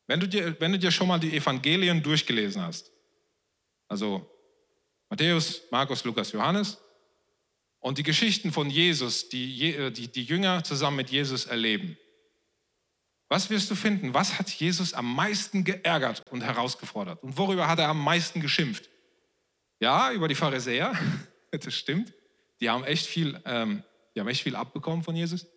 wenn 0.07 0.19
du 0.19 0.27
dir, 0.27 0.60
wenn 0.60 0.72
du 0.72 0.79
dir 0.79 0.91
schon 0.91 1.07
mal 1.07 1.19
die 1.19 1.36
Evangelien 1.36 2.01
durchgelesen 2.03 2.62
hast, 2.62 2.91
also 3.88 4.29
Matthäus, 5.10 5.62
Markus, 5.72 6.03
Lukas, 6.03 6.31
Johannes, 6.31 6.77
und 7.79 7.98
die 7.98 8.03
Geschichten 8.03 8.51
von 8.51 8.69
Jesus, 8.69 9.29
die, 9.29 9.75
äh, 9.75 9.91
die 9.91 10.07
die 10.07 10.24
Jünger 10.24 10.63
zusammen 10.63 10.98
mit 10.98 11.10
Jesus 11.10 11.45
erleben, 11.45 11.98
was 13.29 13.50
wirst 13.50 13.72
du 13.72 13.75
finden? 13.75 14.13
Was 14.13 14.38
hat 14.38 14.50
Jesus 14.50 14.93
am 14.93 15.15
meisten 15.15 15.63
geärgert 15.63 16.24
und 16.29 16.41
herausgefordert? 16.41 17.24
Und 17.24 17.38
worüber 17.38 17.67
hat 17.67 17.79
er 17.79 17.89
am 17.89 18.03
meisten 18.03 18.41
geschimpft? 18.41 18.89
Ja, 19.79 20.12
über 20.12 20.27
die 20.27 20.36
Pharisäer, 20.36 20.93
das 21.51 21.74
stimmt. 21.74 22.13
Die 22.62 22.69
haben 22.69 22.83
echt 22.83 23.05
viel, 23.05 23.41
ähm, 23.45 23.83
die 24.15 24.19
haben 24.19 24.27
echt 24.27 24.43
viel 24.43 24.55
abbekommen 24.55 25.03
von 25.03 25.15
Jesus. 25.15 25.48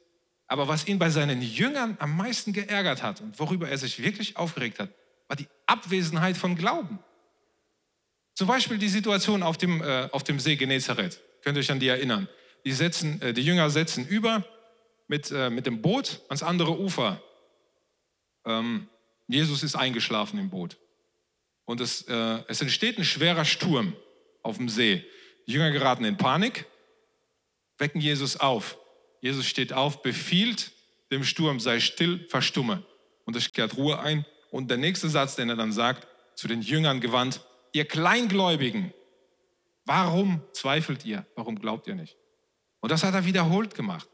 Aber 0.49 0.69
was 0.69 0.87
ihn 0.87 0.99
bei 0.99 1.11
seinen 1.11 1.43
Jüngern 1.43 1.97
am 1.99 2.17
meisten 2.17 2.53
geärgert 2.53 3.03
hat 3.03 3.21
und 3.21 3.39
worüber 3.39 3.69
er 3.69 3.79
sich 3.79 4.03
wirklich 4.03 4.37
aufgeregt 4.37 4.79
hat, 4.79 4.91
war 5.29 5.37
die 5.37 5.49
Abwesenheit 5.67 6.37
von 6.37 6.57
Glauben. 6.57 7.01
Zum 8.35 8.47
Beispiel 8.47 8.79
die 8.79 8.89
Situation 8.89 9.43
auf 9.43 9.59
dem, 9.59 9.83
äh, 9.83 10.09
auf 10.13 10.23
dem 10.23 10.39
See 10.39 10.57
Genezareth. 10.57 11.21
Könnt 11.43 11.57
ihr 11.57 11.61
euch 11.61 11.71
an 11.71 11.81
die 11.81 11.89
erinnern? 11.89 12.29
Die, 12.65 12.73
setzen, 12.73 13.21
äh, 13.23 13.33
die 13.33 13.43
Jünger 13.43 13.71
setzen 13.71 14.07
über 14.07 14.45
mit, 15.09 15.31
äh, 15.31 15.51
mit 15.51 15.67
dem 15.67 15.83
Boot 15.83 16.21
ans 16.29 16.43
andere 16.43 16.79
Ufer. 16.79 17.21
Ähm, 18.45 18.89
Jesus 19.27 19.63
ist 19.63 19.75
eingeschlafen 19.75 20.39
im 20.39 20.51
Boot. 20.51 20.77
Und 21.65 21.81
es, 21.81 22.03
äh, 22.03 22.43
es 22.47 22.61
entsteht 22.61 22.99
ein 22.99 23.05
schwerer 23.05 23.45
Sturm 23.45 23.97
auf 24.43 24.59
dem 24.59 24.69
See. 24.69 25.05
Die 25.47 25.53
Jünger 25.53 25.73
geraten 25.73 26.05
in 26.05 26.17
Panik, 26.17 26.67
wecken 27.79 28.01
Jesus 28.01 28.39
auf. 28.39 28.79
Jesus 29.27 29.47
steht 29.47 29.73
auf, 29.73 30.03
befiehlt 30.03 30.71
dem 31.11 31.25
Sturm, 31.25 31.59
sei 31.59 31.81
still, 31.81 32.27
verstumme. 32.29 32.85
Und 33.25 33.35
es 33.35 33.53
kehrt 33.53 33.77
Ruhe 33.77 33.99
ein. 33.99 34.25
Und 34.53 34.71
der 34.71 34.77
nächste 34.77 35.09
Satz, 35.09 35.35
den 35.35 35.49
er 35.49 35.57
dann 35.57 35.73
sagt, 35.73 36.07
zu 36.37 36.47
den 36.47 36.63
Jüngern 36.63 37.01
gewandt, 37.01 37.41
ihr 37.73 37.87
Kleingläubigen, 37.87 38.95
warum 39.85 40.43
zweifelt 40.53 41.05
ihr? 41.05 41.27
Warum 41.35 41.59
glaubt 41.59 41.89
ihr 41.89 41.97
nicht? 41.97 42.17
Und 42.81 42.93
das 42.93 43.03
hat 43.03 43.15
er 43.15 43.25
wiederholt 43.25 43.75
gemacht. 43.75 44.09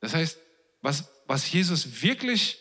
Das 0.00 0.14
heißt, 0.14 0.38
was, 0.82 1.10
was 1.26 1.50
Jesus 1.50 2.02
wirklich 2.02 2.58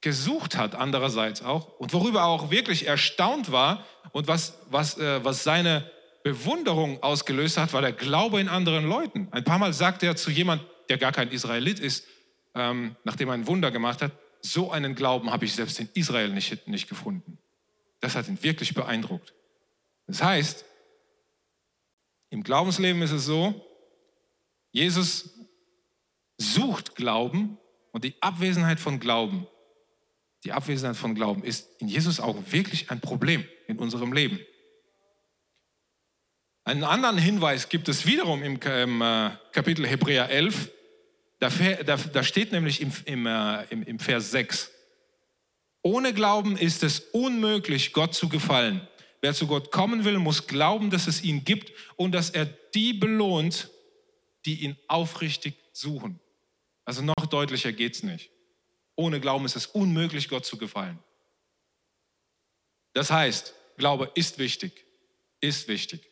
gesucht 0.00 0.56
hat, 0.56 0.76
andererseits 0.76 1.42
auch, 1.42 1.80
und 1.80 1.92
worüber 1.92 2.20
er 2.20 2.26
auch 2.26 2.52
wirklich 2.52 2.86
erstaunt 2.86 3.50
war 3.50 3.84
und 4.12 4.28
was, 4.28 4.58
was, 4.70 4.96
äh, 4.98 5.24
was 5.24 5.42
seine 5.42 5.90
Bewunderung 6.22 7.02
ausgelöst 7.02 7.56
hat, 7.56 7.72
war 7.72 7.82
der 7.82 7.92
Glaube 7.92 8.40
in 8.40 8.48
anderen 8.48 8.88
Leuten. 8.88 9.26
Ein 9.32 9.42
paar 9.42 9.58
Mal 9.58 9.72
sagte 9.72 10.06
er 10.06 10.14
zu 10.14 10.30
jemand, 10.30 10.62
der 10.88 10.98
gar 10.98 11.12
kein 11.12 11.30
Israelit 11.30 11.78
ist, 11.78 12.06
ähm, 12.54 12.96
nachdem 13.04 13.28
er 13.28 13.34
ein 13.34 13.46
Wunder 13.46 13.70
gemacht 13.70 14.02
hat, 14.02 14.12
so 14.40 14.70
einen 14.70 14.94
Glauben 14.94 15.30
habe 15.30 15.44
ich 15.44 15.54
selbst 15.54 15.80
in 15.80 15.88
Israel 15.94 16.30
nicht, 16.30 16.68
nicht 16.68 16.88
gefunden. 16.88 17.38
Das 18.00 18.14
hat 18.14 18.28
ihn 18.28 18.42
wirklich 18.42 18.74
beeindruckt. 18.74 19.34
Das 20.06 20.22
heißt, 20.22 20.64
im 22.30 22.42
Glaubensleben 22.42 23.02
ist 23.02 23.12
es 23.12 23.24
so, 23.24 23.64
Jesus 24.72 25.30
sucht 26.38 26.94
Glauben 26.94 27.58
und 27.92 28.04
die 28.04 28.14
Abwesenheit 28.20 28.78
von 28.78 29.00
Glauben 29.00 29.46
die 30.46 30.52
Abwesenheit 30.52 30.96
von 30.96 31.16
Glauben 31.16 31.42
ist 31.42 31.68
in 31.80 31.88
Jesus 31.88 32.20
Augen 32.20 32.44
wirklich 32.52 32.92
ein 32.92 33.00
Problem 33.00 33.44
in 33.66 33.78
unserem 33.80 34.12
Leben. 34.12 34.38
Einen 36.62 36.84
anderen 36.84 37.18
Hinweis 37.18 37.68
gibt 37.68 37.88
es 37.88 38.06
wiederum 38.06 38.44
im, 38.44 38.54
äh, 38.54 39.30
Kapitel 39.52 39.84
Hebräer 39.86 40.30
11. 40.30 40.70
Da, 41.38 41.50
da, 41.50 41.96
da 41.96 42.22
steht 42.22 42.52
nämlich 42.52 42.80
im, 42.80 42.92
im, 43.04 43.26
äh, 43.26 43.64
im, 43.70 43.82
im 43.82 43.98
Vers 43.98 44.30
6, 44.30 44.70
ohne 45.82 46.12
Glauben 46.12 46.56
ist 46.56 46.82
es 46.82 46.98
unmöglich, 47.12 47.92
Gott 47.92 48.14
zu 48.14 48.28
gefallen. 48.28 48.88
Wer 49.20 49.34
zu 49.34 49.46
Gott 49.46 49.70
kommen 49.70 50.04
will, 50.04 50.18
muss 50.18 50.46
glauben, 50.46 50.90
dass 50.90 51.06
es 51.06 51.22
ihn 51.22 51.44
gibt 51.44 51.72
und 51.96 52.12
dass 52.12 52.30
er 52.30 52.46
die 52.46 52.92
belohnt, 52.92 53.70
die 54.44 54.62
ihn 54.62 54.76
aufrichtig 54.88 55.54
suchen. 55.72 56.18
Also 56.84 57.02
noch 57.02 57.26
deutlicher 57.30 57.72
geht 57.72 57.94
es 57.94 58.02
nicht. 58.02 58.30
Ohne 58.96 59.20
Glauben 59.20 59.44
ist 59.44 59.56
es 59.56 59.66
unmöglich, 59.66 60.28
Gott 60.28 60.46
zu 60.46 60.56
gefallen. 60.56 60.98
Das 62.94 63.10
heißt, 63.10 63.54
Glaube 63.76 64.10
ist 64.14 64.38
wichtig, 64.38 64.86
ist 65.40 65.68
wichtig. 65.68 66.10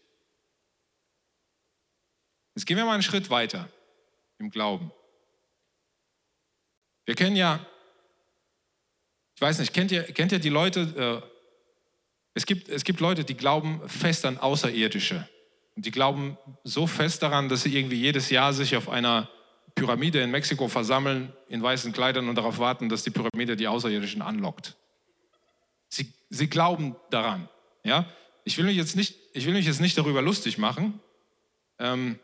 Jetzt 2.55 2.67
gehen 2.67 2.77
wir 2.77 2.85
mal 2.85 2.93
einen 2.93 3.03
Schritt 3.03 3.31
weiter 3.31 3.69
im 4.39 4.51
Glauben. 4.51 4.93
Wir 7.07 7.15
kennen 7.15 7.37
ja, 7.37 7.65
ich 9.35 9.41
weiß 9.41 9.59
nicht, 9.59 9.75
kennt 9.75 9.93
ihr, 9.93 10.03
kennt 10.05 10.33
ihr 10.33 10.39
die 10.39 10.49
Leute, 10.49 11.23
äh, 11.25 11.29
es, 12.35 12.47
gibt, 12.47 12.69
es 12.69 12.85
gibt 12.85 13.01
Leute, 13.01 13.25
die 13.25 13.35
glauben 13.35 13.81
fest 13.89 14.25
an 14.25 14.39
Außerirdische. 14.39 15.29
Und 15.77 15.87
die 15.87 15.91
glauben 15.91 16.39
so 16.63 16.87
fest 16.87 17.23
daran, 17.23 17.49
dass 17.49 17.63
sie 17.63 17.77
irgendwie 17.77 17.97
jedes 17.97 18.31
Jahr 18.31 18.53
sich 18.53 18.77
auf 18.77 18.89
einer 18.89 19.29
Pyramide 19.75 20.21
in 20.21 20.31
Mexiko 20.31 20.69
versammeln 20.69 21.33
in 21.49 21.63
weißen 21.63 21.93
Kleidern 21.93 22.29
und 22.29 22.37
darauf 22.37 22.59
warten, 22.59 22.89
dass 22.89 23.03
die 23.03 23.11
Pyramide 23.11 23.57
die 23.57 23.67
Außerirdischen 23.67 24.23
anlockt. 24.23 24.77
Sie, 25.89 26.13
sie 26.31 26.49
glauben 26.49 26.95
daran. 27.11 27.49
Ja? 27.83 28.07
Ich, 28.45 28.57
will 28.57 28.67
mich 28.67 28.77
jetzt 28.77 28.95
nicht, 28.95 29.17
ich 29.33 29.47
will 29.47 29.55
mich 29.55 29.67
jetzt 29.67 29.81
nicht 29.81 29.99
darüber 29.99 30.23
lustig 30.23 30.59
machen. 30.59 31.01
Ähm, 31.81 32.21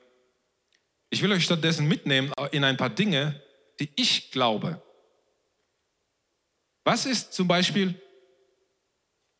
ich 1.10 1.22
will 1.22 1.32
euch 1.32 1.44
stattdessen 1.44 1.88
mitnehmen 1.88 2.32
in 2.52 2.62
ein 2.62 2.76
paar 2.76 2.90
Dinge, 2.90 3.42
die 3.80 3.90
ich 3.96 4.30
glaube. 4.30 4.82
Was 6.84 7.06
ist 7.06 7.32
zum 7.32 7.48
Beispiel, 7.48 8.00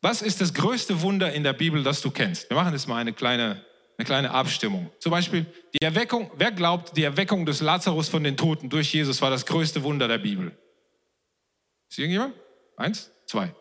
was 0.01 0.23
ist 0.23 0.41
das 0.41 0.55
größte 0.55 1.03
Wunder 1.03 1.33
in 1.33 1.45
der 1.45 1.53
Bibel, 1.53 1.83
das 1.83 2.01
du 2.01 2.11
kennst? 2.11 2.49
Wir 2.51 2.57
machen 2.57 2.73
jetzt 2.73 2.89
mal 2.89 2.97
eine 2.97 3.13
kleine 3.13 3.65
eine 4.01 4.07
kleine 4.07 4.31
Abstimmung. 4.31 4.91
Zum 4.99 5.11
Beispiel 5.11 5.45
die 5.75 5.85
Erweckung, 5.85 6.31
wer 6.37 6.51
glaubt, 6.53 6.97
die 6.97 7.03
Erweckung 7.03 7.45
des 7.45 7.61
Lazarus 7.61 8.09
von 8.09 8.25
den 8.25 8.35
Toten 8.35 8.71
durch 8.71 8.95
Jesus 8.95 9.21
war 9.21 9.29
das 9.29 9.45
größte 9.45 9.83
Wunder 9.83 10.09
der 10.09 10.17
Bibel? 10.17 10.57
Ist 11.91 11.99
irgendjemand? 11.99 12.35
Eins, 12.79 13.11
zwei, 13.27 13.55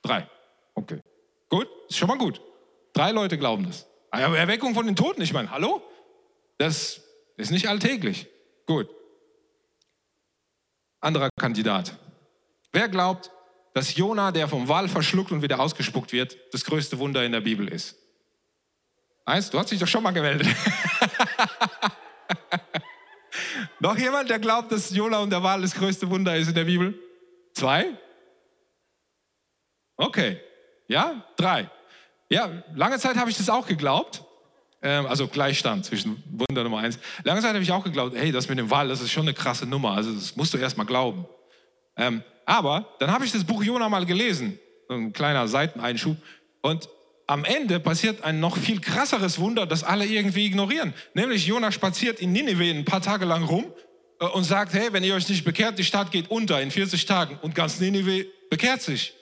drei. 0.00 0.26
Okay. 0.74 1.00
Gut, 1.50 1.68
ist 1.86 1.98
schon 1.98 2.08
mal 2.08 2.16
gut. 2.16 2.40
Drei 2.94 3.10
Leute 3.10 3.36
glauben 3.36 3.66
das. 3.66 3.86
Aber 4.10 4.38
Erweckung 4.38 4.74
von 4.74 4.86
den 4.86 4.96
Toten, 4.96 5.20
ich 5.20 5.34
meine, 5.34 5.50
hallo? 5.50 5.82
Das 6.56 7.02
ist 7.36 7.50
nicht 7.50 7.68
alltäglich. 7.68 8.28
Gut. 8.64 8.88
Anderer 11.06 11.30
Kandidat. 11.38 11.96
Wer 12.72 12.88
glaubt, 12.88 13.30
dass 13.74 13.94
Jona, 13.94 14.32
der 14.32 14.48
vom 14.48 14.66
Wal 14.66 14.88
verschluckt 14.88 15.30
und 15.30 15.40
wieder 15.40 15.60
ausgespuckt 15.60 16.12
wird, 16.12 16.36
das 16.52 16.64
größte 16.64 16.98
Wunder 16.98 17.24
in 17.24 17.30
der 17.30 17.42
Bibel 17.42 17.68
ist? 17.68 17.96
Eins, 19.24 19.48
du 19.48 19.58
hast 19.58 19.70
dich 19.70 19.78
doch 19.78 19.86
schon 19.86 20.02
mal 20.02 20.10
gemeldet. 20.10 20.48
Noch 23.78 23.96
jemand, 23.96 24.30
der 24.30 24.40
glaubt, 24.40 24.72
dass 24.72 24.90
Jona 24.90 25.18
und 25.18 25.30
der 25.30 25.44
Wal 25.44 25.62
das 25.62 25.74
größte 25.76 26.10
Wunder 26.10 26.36
ist 26.36 26.48
in 26.48 26.54
der 26.56 26.64
Bibel? 26.64 26.98
Zwei? 27.54 27.96
Okay. 29.96 30.40
Ja? 30.88 31.24
Drei. 31.36 31.70
Ja, 32.28 32.64
lange 32.74 32.98
Zeit 32.98 33.16
habe 33.16 33.30
ich 33.30 33.36
das 33.36 33.48
auch 33.48 33.68
geglaubt. 33.68 34.24
Ähm, 34.86 35.06
also 35.06 35.26
Gleichstand 35.26 35.84
zwischen 35.84 36.22
Wunder 36.30 36.62
Nummer 36.62 36.78
eins. 36.78 37.00
Lange 37.24 37.40
Zeit 37.40 37.54
habe 37.54 37.62
ich 37.62 37.72
auch 37.72 37.82
geglaubt, 37.82 38.14
hey, 38.16 38.30
das 38.30 38.48
mit 38.48 38.56
dem 38.56 38.70
Wal, 38.70 38.86
das 38.86 39.00
ist 39.00 39.10
schon 39.10 39.24
eine 39.24 39.34
krasse 39.34 39.66
Nummer. 39.66 39.90
Also 39.92 40.14
das 40.14 40.36
musst 40.36 40.54
du 40.54 40.58
erst 40.58 40.78
mal 40.78 40.84
glauben. 40.84 41.26
Ähm, 41.96 42.22
aber 42.44 42.94
dann 43.00 43.10
habe 43.10 43.24
ich 43.24 43.32
das 43.32 43.42
Buch 43.42 43.64
Jona 43.64 43.88
mal 43.88 44.06
gelesen. 44.06 44.60
So 44.88 44.94
ein 44.94 45.12
kleiner 45.12 45.48
Seiteneinschub. 45.48 46.16
Und 46.62 46.88
am 47.26 47.44
Ende 47.44 47.80
passiert 47.80 48.22
ein 48.22 48.38
noch 48.38 48.56
viel 48.56 48.80
krasseres 48.80 49.40
Wunder, 49.40 49.66
das 49.66 49.82
alle 49.82 50.06
irgendwie 50.06 50.46
ignorieren. 50.46 50.94
Nämlich 51.14 51.48
Jonah 51.48 51.72
spaziert 51.72 52.20
in 52.20 52.30
Nineveh 52.30 52.70
ein 52.70 52.84
paar 52.84 53.02
Tage 53.02 53.24
lang 53.24 53.42
rum 53.42 53.64
äh, 54.20 54.26
und 54.26 54.44
sagt, 54.44 54.72
hey, 54.72 54.92
wenn 54.92 55.02
ihr 55.02 55.16
euch 55.16 55.28
nicht 55.28 55.44
bekehrt, 55.44 55.80
die 55.80 55.84
Stadt 55.84 56.12
geht 56.12 56.30
unter 56.30 56.62
in 56.62 56.70
40 56.70 57.06
Tagen 57.06 57.40
und 57.42 57.56
ganz 57.56 57.80
Nineveh 57.80 58.26
bekehrt 58.50 58.82
sich. 58.82 59.14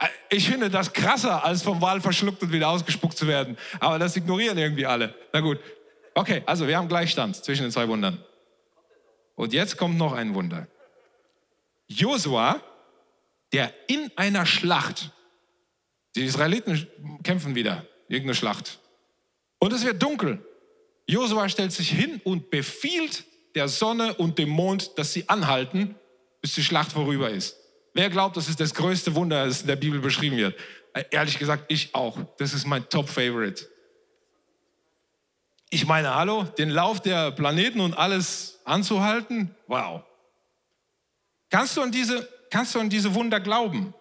Äh, 0.00 0.08
ich 0.30 0.48
finde 0.48 0.70
das 0.70 0.92
krasser, 0.92 1.44
als 1.44 1.62
vom 1.62 1.80
Wal 1.80 2.00
verschluckt 2.00 2.42
und 2.42 2.52
wieder 2.52 2.68
ausgespuckt 2.68 3.16
zu 3.16 3.28
werden. 3.28 3.56
Aber 3.78 3.98
das 3.98 4.16
ignorieren 4.16 4.58
irgendwie 4.58 4.86
alle. 4.86 5.14
Na 5.32 5.40
gut. 5.40 5.60
Okay, 6.14 6.42
also 6.46 6.66
wir 6.66 6.76
haben 6.76 6.88
Gleichstand 6.88 7.36
zwischen 7.36 7.62
den 7.62 7.70
zwei 7.70 7.86
Wundern. 7.86 8.24
Und 9.36 9.52
jetzt 9.52 9.76
kommt 9.76 9.96
noch 9.96 10.12
ein 10.12 10.34
Wunder. 10.34 10.66
Josua, 11.86 12.60
der 13.52 13.72
in 13.86 14.10
einer 14.16 14.44
Schlacht 14.44 15.12
die 16.16 16.24
Israeliten 16.24 16.88
kämpfen 17.22 17.54
wieder, 17.54 17.86
irgendeine 18.08 18.34
Schlacht. 18.34 18.80
Und 19.58 19.72
es 19.72 19.84
wird 19.84 20.02
dunkel. 20.02 20.44
Josua 21.06 21.48
stellt 21.48 21.72
sich 21.72 21.90
hin 21.90 22.20
und 22.24 22.50
befiehlt 22.50 23.24
der 23.54 23.68
Sonne 23.68 24.14
und 24.14 24.38
dem 24.38 24.48
Mond, 24.48 24.98
dass 24.98 25.12
sie 25.12 25.28
anhalten, 25.28 25.94
bis 26.40 26.54
die 26.54 26.64
Schlacht 26.64 26.92
vorüber 26.92 27.30
ist. 27.30 27.59
Wer 27.94 28.10
glaubt, 28.10 28.36
das 28.36 28.48
ist 28.48 28.60
das 28.60 28.74
größte 28.74 29.14
Wunder, 29.14 29.46
das 29.46 29.62
in 29.62 29.66
der 29.66 29.76
Bibel 29.76 30.00
beschrieben 30.00 30.36
wird? 30.36 30.58
Äh, 30.94 31.04
ehrlich 31.10 31.38
gesagt, 31.38 31.64
ich 31.68 31.94
auch. 31.94 32.18
Das 32.38 32.52
ist 32.52 32.66
mein 32.66 32.88
Top-Favorite. 32.88 33.68
Ich 35.70 35.86
meine, 35.86 36.14
hallo, 36.14 36.44
den 36.44 36.70
Lauf 36.70 37.00
der 37.00 37.30
Planeten 37.30 37.80
und 37.80 37.94
alles 37.94 38.60
anzuhalten? 38.64 39.54
Wow. 39.66 40.02
Kannst 41.48 41.76
du 41.76 41.82
an 41.82 41.92
diese, 41.92 42.28
kannst 42.50 42.74
du 42.74 42.80
an 42.80 42.90
diese 42.90 43.14
Wunder 43.14 43.40
glauben? 43.40 43.94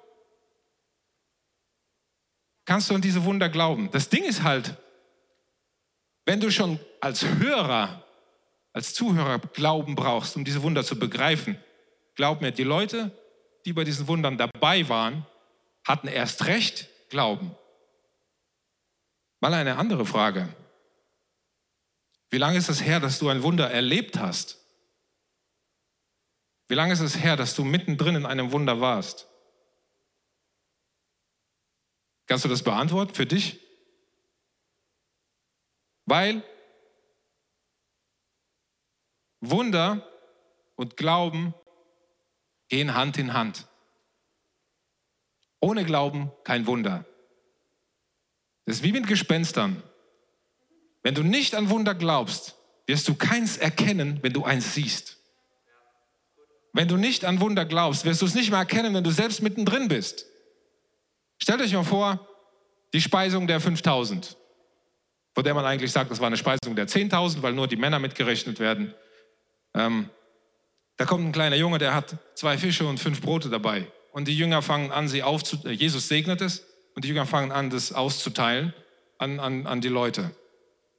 kannst 2.69 2.91
du 2.91 2.93
an 2.93 3.01
diese 3.01 3.25
Wunder 3.25 3.49
glauben. 3.49 3.89
Das 3.89 4.09
Ding 4.09 4.23
ist 4.23 4.43
halt, 4.43 4.75
wenn 6.23 6.39
du 6.39 6.51
schon 6.51 6.79
als 7.01 7.25
Hörer, 7.25 8.05
als 8.73 8.93
Zuhörer 8.93 9.39
Glauben 9.39 9.95
brauchst, 9.95 10.35
um 10.35 10.45
diese 10.45 10.61
Wunder 10.61 10.83
zu 10.83 10.99
begreifen, 10.99 11.57
glaub 12.13 12.41
mir, 12.41 12.51
die 12.51 12.63
Leute, 12.63 13.09
die 13.69 13.73
bei 13.73 13.83
diesen 13.83 14.07
Wundern 14.07 14.35
dabei 14.35 14.89
waren, 14.89 15.27
hatten 15.83 16.07
erst 16.07 16.45
recht 16.45 16.89
Glauben. 17.09 17.55
Mal 19.41 19.53
eine 19.53 19.77
andere 19.77 20.07
Frage. 20.07 20.51
Wie 22.31 22.39
lange 22.39 22.57
ist 22.57 22.67
es 22.67 22.81
her, 22.81 22.99
dass 22.99 23.19
du 23.19 23.29
ein 23.29 23.43
Wunder 23.43 23.69
erlebt 23.69 24.17
hast? 24.17 24.57
Wie 26.67 26.73
lange 26.73 26.93
ist 26.93 26.99
es 26.99 27.19
her, 27.19 27.35
dass 27.35 27.53
du 27.53 27.63
mittendrin 27.63 28.15
in 28.15 28.25
einem 28.25 28.51
Wunder 28.51 28.81
warst? 28.81 29.27
Kannst 32.25 32.43
du 32.43 32.49
das 32.49 32.63
beantworten 32.63 33.13
für 33.13 33.27
dich? 33.27 33.59
Weil 36.05 36.41
Wunder 39.41 40.07
und 40.75 40.97
Glauben 40.97 41.53
gehen 42.69 42.95
Hand 42.95 43.17
in 43.17 43.33
Hand. 43.33 43.67
Ohne 45.59 45.83
Glauben 45.83 46.31
kein 46.43 46.67
Wunder. 46.67 47.05
Das 48.65 48.77
ist 48.77 48.83
wie 48.83 48.91
mit 48.91 49.07
Gespenstern. 49.07 49.83
Wenn 51.01 51.15
du 51.15 51.23
nicht 51.23 51.55
an 51.55 51.69
Wunder 51.69 51.95
glaubst, 51.95 52.55
wirst 52.87 53.07
du 53.07 53.15
keins 53.15 53.57
erkennen, 53.57 54.19
wenn 54.21 54.33
du 54.33 54.43
eins 54.43 54.73
siehst. 54.73 55.17
Wenn 56.73 56.87
du 56.87 56.97
nicht 56.97 57.25
an 57.25 57.39
Wunder 57.39 57.65
glaubst, 57.65 58.05
wirst 58.05 58.21
du 58.21 58.25
es 58.25 58.35
nicht 58.35 58.51
mehr 58.51 58.59
erkennen, 58.59 58.93
wenn 58.93 59.03
du 59.03 59.11
selbst 59.11 59.41
mittendrin 59.41 59.87
bist. 59.87 60.25
Stellt 61.41 61.61
euch 61.61 61.73
mal 61.73 61.83
vor, 61.83 62.27
die 62.93 63.01
Speisung 63.01 63.47
der 63.47 63.59
5000, 63.59 64.37
von 65.33 65.43
der 65.43 65.53
man 65.53 65.65
eigentlich 65.65 65.91
sagt, 65.91 66.11
das 66.11 66.19
war 66.19 66.27
eine 66.27 66.37
Speisung 66.37 66.75
der 66.75 66.87
10.000, 66.87 67.41
weil 67.41 67.53
nur 67.53 67.67
die 67.67 67.75
Männer 67.75 67.99
mitgerechnet 67.99 68.59
werden. 68.59 68.93
Ähm, 69.73 70.09
da 70.99 71.05
kommt 71.05 71.25
ein 71.25 71.31
kleiner 71.31 71.55
Junge, 71.55 71.77
der 71.77 71.95
hat 71.95 72.17
zwei 72.35 72.57
Fische 72.57 72.85
und 72.85 72.99
fünf 72.99 73.21
Brote 73.21 73.49
dabei. 73.49 73.87
Und 74.11 74.27
die 74.27 74.37
Jünger 74.37 74.61
fangen 74.61 74.91
an, 74.91 75.07
sie 75.07 75.23
aufzuteilen. 75.23 75.77
Äh, 75.77 75.79
Jesus 75.79 76.09
segnet 76.09 76.41
es 76.41 76.65
und 76.93 77.05
die 77.05 77.07
Jünger 77.07 77.25
fangen 77.25 77.53
an, 77.53 77.69
das 77.69 77.93
auszuteilen 77.93 78.73
an, 79.17 79.39
an, 79.39 79.65
an 79.65 79.79
die 79.79 79.87
Leute. 79.87 80.31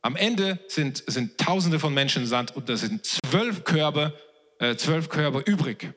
Am 0.01 0.17
Ende 0.17 0.59
sind, 0.69 1.05
sind 1.07 1.37
Tausende 1.37 1.79
von 1.79 1.93
Menschen 1.93 2.25
satt 2.25 2.57
und 2.57 2.71
da 2.71 2.79
sind 2.79 3.05
zwölf 3.05 3.65
Körbe, 3.65 4.19
äh, 4.59 4.75
zwölf 4.77 5.11
Körbe 5.11 5.41
übrig. 5.41 5.93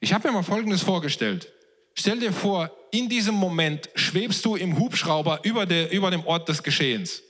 Ich 0.00 0.12
habe 0.12 0.28
mir 0.28 0.34
mal 0.34 0.42
Folgendes 0.42 0.82
vorgestellt. 0.82 1.50
Stell 1.94 2.20
dir 2.20 2.34
vor, 2.34 2.70
in 2.90 3.08
diesem 3.08 3.34
Moment 3.34 3.88
schwebst 3.94 4.44
du 4.44 4.56
im 4.56 4.78
Hubschrauber 4.78 5.40
über, 5.42 5.64
der, 5.64 5.90
über 5.90 6.10
dem 6.10 6.26
Ort 6.26 6.50
des 6.50 6.62
Geschehens. 6.62 7.22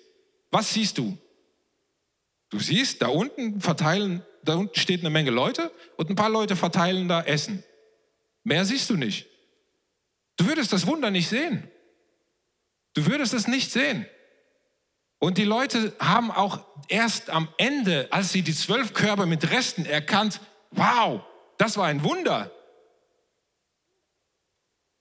Was 0.50 0.75
siehst 0.75 0.99
du? 0.99 1.16
Du 2.50 2.59
siehst, 2.59 3.02
da 3.02 3.07
unten 3.07 3.61
verteilen, 3.61 4.25
da 4.43 4.55
unten 4.55 4.78
steht 4.78 5.00
eine 5.00 5.11
Menge 5.11 5.31
Leute 5.31 5.71
und 5.96 6.10
ein 6.10 6.16
paar 6.16 6.30
Leute 6.30 6.56
verteilen 6.56 7.08
da 7.08 7.22
Essen. 7.22 7.64
Mehr 8.44 8.64
siehst 8.64 8.90
du 8.90 8.96
nicht. 8.96 9.26
Du 10.36 10.46
würdest 10.46 10.72
das 10.72 10.86
Wunder 10.86 11.10
nicht 11.10 11.28
sehen. 11.28 11.70
Du 12.94 13.06
würdest 13.06 13.34
es 13.34 13.48
nicht 13.48 13.72
sehen. 13.72 14.06
Und 15.18 15.38
die 15.38 15.44
Leute 15.44 15.94
haben 15.98 16.30
auch 16.30 16.64
erst 16.88 17.30
am 17.30 17.48
Ende, 17.56 18.08
als 18.10 18.32
sie 18.32 18.42
die 18.42 18.54
zwölf 18.54 18.92
Körbe 18.92 19.26
mit 19.26 19.50
Resten 19.50 19.86
erkannt, 19.86 20.40
wow, 20.70 21.22
das 21.58 21.76
war 21.76 21.86
ein 21.86 22.04
Wunder. 22.04 22.50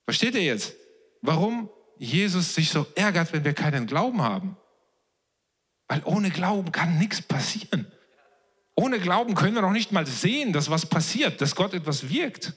Versteht 0.05 0.35
ihr 0.35 0.43
jetzt, 0.43 0.75
warum 1.21 1.69
Jesus 1.97 2.55
sich 2.55 2.69
so 2.69 2.85
ärgert, 2.95 3.33
wenn 3.33 3.43
wir 3.43 3.53
keinen 3.53 3.87
Glauben 3.87 4.21
haben? 4.21 4.57
Weil 5.87 6.01
ohne 6.05 6.31
Glauben 6.31 6.71
kann 6.71 6.97
nichts 6.97 7.21
passieren. 7.21 7.91
Ohne 8.75 8.99
Glauben 8.99 9.35
können 9.35 9.55
wir 9.55 9.61
noch 9.61 9.71
nicht 9.71 9.91
mal 9.91 10.05
sehen, 10.05 10.53
dass 10.53 10.69
was 10.69 10.85
passiert, 10.85 11.39
dass 11.41 11.55
Gott 11.55 11.73
etwas 11.73 12.09
wirkt. 12.09 12.53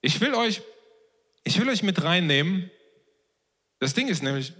Ich 0.00 0.20
will 0.20 0.34
euch, 0.34 0.62
ich 1.44 1.58
will 1.60 1.68
euch 1.68 1.82
mit 1.82 2.02
reinnehmen. 2.02 2.70
Das 3.78 3.94
Ding 3.94 4.08
ist 4.08 4.22
nämlich, 4.22 4.54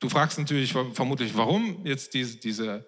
Du 0.00 0.08
fragst 0.08 0.38
natürlich 0.38 0.72
vermutlich, 0.72 1.36
warum 1.36 1.84
jetzt 1.84 2.14
diese, 2.14 2.38
diese, 2.38 2.86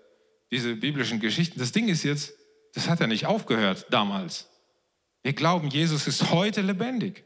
diese 0.50 0.74
biblischen 0.74 1.20
Geschichten. 1.20 1.58
Das 1.58 1.70
Ding 1.70 1.88
ist 1.88 2.02
jetzt, 2.02 2.32
das 2.74 2.88
hat 2.88 3.00
ja 3.00 3.06
nicht 3.06 3.26
aufgehört 3.26 3.86
damals. 3.90 4.48
Wir 5.22 5.34
glauben, 5.34 5.68
Jesus 5.68 6.08
ist 6.08 6.30
heute 6.30 6.62
lebendig 6.62 7.24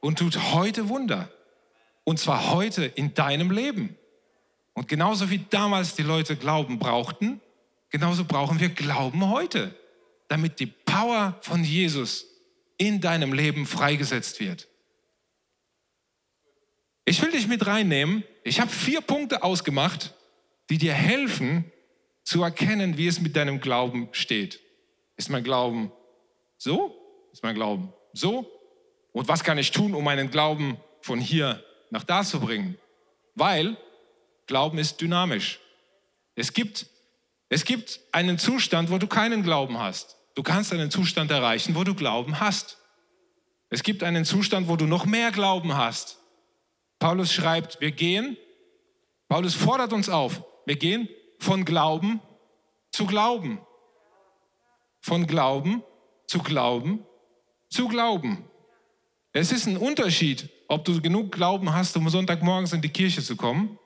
und 0.00 0.20
tut 0.20 0.54
heute 0.54 0.88
Wunder. 0.88 1.30
Und 2.04 2.20
zwar 2.20 2.52
heute 2.52 2.84
in 2.84 3.12
deinem 3.12 3.50
Leben. 3.50 3.96
Und 4.72 4.86
genauso 4.86 5.30
wie 5.30 5.44
damals 5.50 5.96
die 5.96 6.04
Leute 6.04 6.36
Glauben 6.36 6.78
brauchten, 6.78 7.40
genauso 7.90 8.24
brauchen 8.24 8.60
wir 8.60 8.68
Glauben 8.68 9.28
heute, 9.30 9.74
damit 10.28 10.60
die 10.60 10.66
Power 10.66 11.38
von 11.42 11.64
Jesus 11.64 12.26
in 12.76 13.00
deinem 13.00 13.32
Leben 13.32 13.66
freigesetzt 13.66 14.40
wird. 14.40 14.68
Ich 17.04 17.22
will 17.22 17.30
dich 17.30 17.48
mit 17.48 17.66
reinnehmen 17.66 18.22
ich 18.48 18.60
habe 18.60 18.70
vier 18.70 19.02
Punkte 19.02 19.42
ausgemacht, 19.42 20.14
die 20.70 20.78
dir 20.78 20.94
helfen 20.94 21.70
zu 22.24 22.42
erkennen, 22.42 22.96
wie 22.96 23.06
es 23.06 23.20
mit 23.20 23.36
deinem 23.36 23.60
Glauben 23.60 24.08
steht. 24.12 24.58
Ist 25.18 25.28
mein 25.28 25.44
Glauben 25.44 25.92
so? 26.56 26.96
Ist 27.30 27.42
mein 27.42 27.54
Glauben 27.54 27.92
so? 28.14 28.50
Und 29.12 29.28
was 29.28 29.44
kann 29.44 29.58
ich 29.58 29.70
tun, 29.70 29.94
um 29.94 30.02
meinen 30.02 30.30
Glauben 30.30 30.78
von 31.02 31.20
hier 31.20 31.62
nach 31.90 32.04
da 32.04 32.24
zu 32.24 32.40
bringen? 32.40 32.78
Weil 33.34 33.76
Glauben 34.46 34.78
ist 34.78 34.98
dynamisch. 34.98 35.60
Es 36.34 36.54
gibt, 36.54 36.86
es 37.48 37.64
gibt 37.64 38.00
einen 38.12 38.38
Zustand, 38.38 38.90
wo 38.90 38.98
du 38.98 39.06
keinen 39.06 39.42
Glauben 39.42 39.78
hast. 39.78 40.16
Du 40.34 40.42
kannst 40.42 40.72
einen 40.72 40.90
Zustand 40.90 41.30
erreichen, 41.30 41.74
wo 41.74 41.84
du 41.84 41.94
Glauben 41.94 42.40
hast. 42.40 42.78
Es 43.70 43.82
gibt 43.82 44.02
einen 44.02 44.24
Zustand, 44.24 44.68
wo 44.68 44.76
du 44.76 44.86
noch 44.86 45.06
mehr 45.06 45.30
Glauben 45.30 45.76
hast. 45.76 46.18
Paulus 46.98 47.32
schreibt, 47.32 47.80
wir 47.80 47.92
gehen, 47.92 48.36
Paulus 49.28 49.54
fordert 49.54 49.92
uns 49.92 50.08
auf, 50.08 50.42
wir 50.66 50.76
gehen 50.76 51.08
von 51.38 51.64
Glauben 51.64 52.20
zu 52.90 53.06
Glauben. 53.06 53.60
Von 55.00 55.26
Glauben 55.26 55.82
zu 56.26 56.40
Glauben 56.40 57.04
zu 57.70 57.88
Glauben. 57.88 58.44
Es 59.32 59.52
ist 59.52 59.66
ein 59.66 59.76
Unterschied, 59.76 60.48
ob 60.68 60.84
du 60.84 61.00
genug 61.00 61.32
Glauben 61.32 61.72
hast, 61.72 61.96
um 61.96 62.08
Sonntagmorgens 62.08 62.72
in 62.72 62.80
die 62.80 62.88
Kirche 62.88 63.22
zu 63.22 63.36
kommen. 63.36 63.78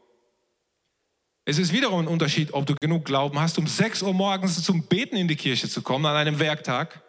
Es 1.45 1.59
ist 1.59 1.73
wiederum 1.73 2.01
ein 2.01 2.09
Unterschied, 2.09 2.53
ob 2.55 2.67
du 2.67 2.75
genug 2.81 3.05
Glauben 3.05 3.41
hast, 3.41 3.59
um 3.59 3.67
6 3.67 4.03
Uhr 4.03 4.15
morgens 4.15 4.63
zum 4.63 4.87
Beten 4.87 5.17
in 5.17 5.29
die 5.29 5.37
Kirche 5.37 5.69
zu 5.69 5.83
kommen 5.83 6.07
an 6.07 6.17
einem 6.17 6.39
Werktag. 6.39 7.03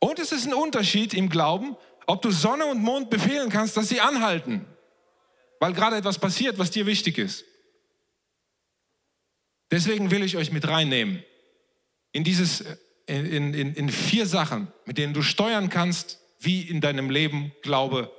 Und 0.00 0.18
es 0.18 0.32
ist 0.32 0.46
ein 0.46 0.54
Unterschied 0.54 1.14
im 1.14 1.28
Glauben, 1.28 1.76
ob 2.06 2.22
du 2.22 2.30
Sonne 2.32 2.66
und 2.66 2.82
Mond 2.82 3.08
befehlen 3.10 3.50
kannst, 3.50 3.76
dass 3.76 3.88
sie 3.88 4.00
anhalten 4.00 4.66
weil 5.62 5.74
gerade 5.74 5.96
etwas 5.96 6.18
passiert, 6.18 6.58
was 6.58 6.72
dir 6.72 6.86
wichtig 6.86 7.18
ist. 7.18 7.44
Deswegen 9.70 10.10
will 10.10 10.24
ich 10.24 10.36
euch 10.36 10.50
mit 10.50 10.66
reinnehmen 10.66 11.22
in 12.10 12.24
dieses, 12.24 12.64
in, 13.06 13.54
in, 13.54 13.72
in 13.72 13.88
vier 13.88 14.26
Sachen, 14.26 14.66
mit 14.86 14.98
denen 14.98 15.14
du 15.14 15.22
steuern 15.22 15.68
kannst, 15.68 16.18
wie 16.40 16.62
in 16.62 16.80
deinem 16.80 17.10
Leben 17.10 17.52
Glaube, 17.62 18.10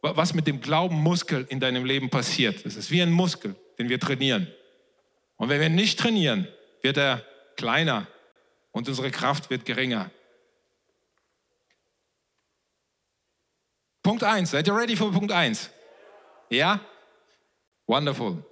was 0.00 0.32
mit 0.32 0.46
dem 0.46 0.62
Glaubenmuskel 0.62 1.46
in 1.50 1.60
deinem 1.60 1.84
Leben 1.84 2.08
passiert. 2.08 2.64
Es 2.64 2.76
ist 2.76 2.90
wie 2.90 3.02
ein 3.02 3.12
Muskel, 3.12 3.54
den 3.78 3.90
wir 3.90 4.00
trainieren. 4.00 4.48
Und 5.38 5.48
wenn 5.48 5.60
wir 5.60 5.70
nicht 5.70 5.98
trainieren, 5.98 6.46
wird 6.82 6.98
er 6.98 7.24
kleiner 7.56 8.06
und 8.72 8.86
unsere 8.88 9.10
Kraft 9.10 9.50
wird 9.50 9.64
geringer. 9.64 10.10
Punkt 14.02 14.22
1. 14.22 14.50
Seid 14.50 14.68
ihr 14.68 14.76
ready 14.76 14.96
für 14.96 15.10
Punkt 15.10 15.32
1? 15.32 15.70
Ja? 16.50 16.80
Wonderful. 17.86 18.44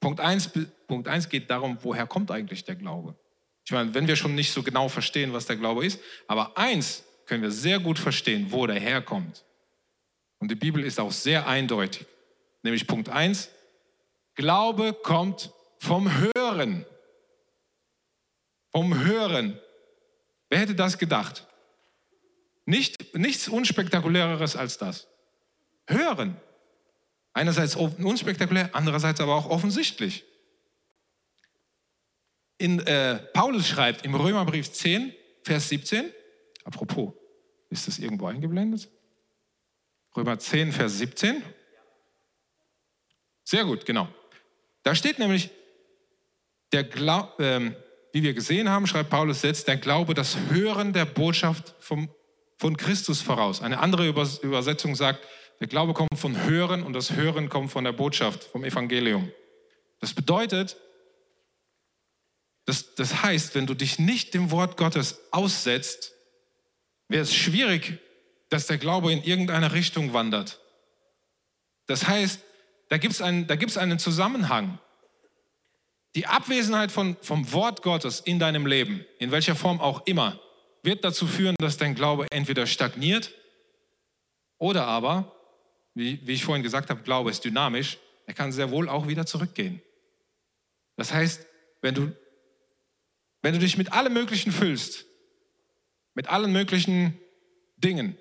Punkt 0.00 0.20
1 0.20 0.50
Punkt 0.90 1.06
eins 1.06 1.28
geht 1.28 1.48
darum, 1.48 1.78
woher 1.82 2.04
kommt 2.04 2.32
eigentlich 2.32 2.64
der 2.64 2.74
Glaube? 2.74 3.16
Ich 3.64 3.70
meine, 3.70 3.94
wenn 3.94 4.08
wir 4.08 4.16
schon 4.16 4.34
nicht 4.34 4.52
so 4.52 4.64
genau 4.64 4.88
verstehen, 4.88 5.32
was 5.32 5.46
der 5.46 5.54
Glaube 5.54 5.86
ist, 5.86 6.00
aber 6.26 6.58
eins 6.58 7.04
können 7.26 7.44
wir 7.44 7.52
sehr 7.52 7.78
gut 7.78 7.96
verstehen, 7.96 8.50
wo 8.50 8.66
der 8.66 8.80
herkommt. 8.80 9.44
Und 10.40 10.50
die 10.50 10.56
Bibel 10.56 10.82
ist 10.82 10.98
auch 10.98 11.12
sehr 11.12 11.46
eindeutig. 11.46 12.06
Nämlich 12.64 12.88
Punkt 12.88 13.08
1, 13.08 13.50
Glaube 14.34 14.94
kommt 14.94 15.52
vom 15.80 16.10
Hören. 16.12 16.84
Vom 18.70 19.02
Hören. 19.02 19.58
Wer 20.50 20.58
hätte 20.58 20.74
das 20.74 20.98
gedacht? 20.98 21.46
Nicht, 22.66 23.16
nichts 23.16 23.48
unspektakuläreres 23.48 24.56
als 24.56 24.78
das. 24.78 25.08
Hören. 25.86 26.36
Einerseits 27.32 27.74
unspektakulär, 27.76 28.70
andererseits 28.74 29.20
aber 29.20 29.34
auch 29.34 29.48
offensichtlich. 29.48 30.24
In, 32.58 32.80
äh, 32.80 33.18
Paulus 33.32 33.66
schreibt 33.66 34.04
im 34.04 34.14
Römerbrief 34.14 34.70
10, 34.70 35.14
Vers 35.42 35.70
17, 35.70 36.12
apropos, 36.64 37.14
ist 37.70 37.88
das 37.88 37.98
irgendwo 37.98 38.26
eingeblendet? 38.26 38.90
Römer 40.14 40.38
10, 40.38 40.72
Vers 40.72 40.98
17. 40.98 41.42
Sehr 43.44 43.64
gut, 43.64 43.86
genau. 43.86 44.08
Da 44.82 44.94
steht 44.94 45.18
nämlich, 45.18 45.50
der 46.72 46.84
Glau 46.84 47.32
ähm, 47.38 47.74
wie 48.12 48.22
wir 48.22 48.34
gesehen 48.34 48.68
haben, 48.68 48.86
schreibt 48.86 49.10
Paulus, 49.10 49.40
setzt 49.40 49.68
der 49.68 49.76
Glaube 49.76 50.14
das 50.14 50.36
Hören 50.50 50.92
der 50.92 51.04
Botschaft 51.04 51.74
vom, 51.78 52.10
von 52.58 52.76
Christus 52.76 53.22
voraus. 53.22 53.62
Eine 53.62 53.78
andere 53.78 54.08
Übersetzung 54.08 54.94
sagt, 54.94 55.24
der 55.60 55.68
Glaube 55.68 55.94
kommt 55.94 56.18
von 56.18 56.44
Hören 56.44 56.82
und 56.82 56.92
das 56.92 57.12
Hören 57.12 57.48
kommt 57.48 57.70
von 57.70 57.84
der 57.84 57.92
Botschaft, 57.92 58.44
vom 58.44 58.64
Evangelium. 58.64 59.30
Das 60.00 60.14
bedeutet, 60.14 60.76
das, 62.64 62.94
das 62.94 63.22
heißt, 63.22 63.54
wenn 63.54 63.66
du 63.66 63.74
dich 63.74 63.98
nicht 63.98 64.34
dem 64.34 64.50
Wort 64.50 64.76
Gottes 64.76 65.20
aussetzt, 65.30 66.12
wäre 67.08 67.22
es 67.22 67.34
schwierig, 67.34 67.98
dass 68.48 68.66
der 68.66 68.78
Glaube 68.78 69.12
in 69.12 69.22
irgendeine 69.22 69.72
Richtung 69.72 70.12
wandert. 70.12 70.60
Das 71.86 72.08
heißt, 72.08 72.40
da 72.88 72.96
gibt 72.98 73.14
es 73.14 73.22
einen, 73.22 73.48
einen 73.48 73.98
Zusammenhang. 73.98 74.78
Die 76.16 76.26
Abwesenheit 76.26 76.90
von, 76.90 77.16
vom 77.22 77.52
Wort 77.52 77.82
Gottes 77.82 78.20
in 78.20 78.38
deinem 78.38 78.66
Leben, 78.66 79.04
in 79.18 79.30
welcher 79.30 79.54
Form 79.54 79.80
auch 79.80 80.06
immer, 80.06 80.40
wird 80.82 81.04
dazu 81.04 81.26
führen, 81.26 81.54
dass 81.58 81.76
dein 81.76 81.94
Glaube 81.94 82.26
entweder 82.30 82.66
stagniert 82.66 83.32
oder 84.58 84.86
aber, 84.86 85.34
wie, 85.94 86.26
wie 86.26 86.32
ich 86.32 86.44
vorhin 86.44 86.62
gesagt 86.62 86.90
habe, 86.90 87.02
Glaube 87.02 87.30
ist 87.30 87.44
dynamisch, 87.44 87.98
er 88.26 88.34
kann 88.34 88.52
sehr 88.52 88.70
wohl 88.70 88.88
auch 88.88 89.06
wieder 89.08 89.26
zurückgehen. 89.26 89.82
Das 90.96 91.12
heißt, 91.12 91.46
wenn 91.80 91.94
du, 91.94 92.16
wenn 93.42 93.54
du 93.54 93.60
dich 93.60 93.78
mit 93.78 93.92
allem 93.92 94.12
Möglichen 94.12 94.52
füllst, 94.52 95.06
mit 96.14 96.28
allen 96.28 96.52
möglichen 96.52 97.18
Dingen, 97.76 98.18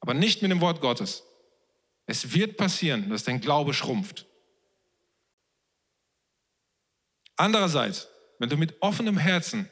aber 0.00 0.14
nicht 0.14 0.42
mit 0.42 0.50
dem 0.50 0.60
Wort 0.60 0.80
Gottes, 0.80 1.24
es 2.06 2.34
wird 2.34 2.56
passieren, 2.56 3.08
dass 3.10 3.24
dein 3.24 3.40
Glaube 3.40 3.74
schrumpft. 3.74 4.26
Andererseits, 7.40 8.06
wenn 8.38 8.50
du 8.50 8.58
mit 8.58 8.74
offenem 8.80 9.16
Herzen 9.16 9.70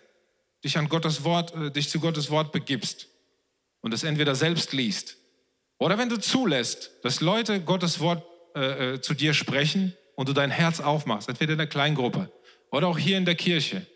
dich 0.64 0.78
an 0.78 0.88
Gottes 0.88 1.22
Wort, 1.22 1.54
äh, 1.54 1.70
dich 1.70 1.90
zu 1.90 2.00
Gottes 2.00 2.30
Wort 2.30 2.50
begibst 2.50 3.08
und 3.82 3.92
es 3.92 4.04
entweder 4.04 4.34
selbst 4.34 4.72
liest 4.72 5.18
oder 5.78 5.98
wenn 5.98 6.08
du 6.08 6.18
zulässt, 6.18 6.92
dass 7.02 7.20
Leute 7.20 7.60
Gottes 7.60 8.00
Wort 8.00 8.24
äh, 8.56 8.94
äh, 8.94 9.00
zu 9.02 9.12
dir 9.12 9.34
sprechen 9.34 9.94
und 10.16 10.30
du 10.30 10.32
dein 10.32 10.50
Herz 10.50 10.80
aufmachst, 10.80 11.28
entweder 11.28 11.52
in 11.52 11.58
der 11.58 11.66
Kleingruppe 11.66 12.32
oder 12.70 12.88
auch 12.88 12.96
hier 12.96 13.18
in 13.18 13.26
der 13.26 13.34
Kirche 13.34 13.86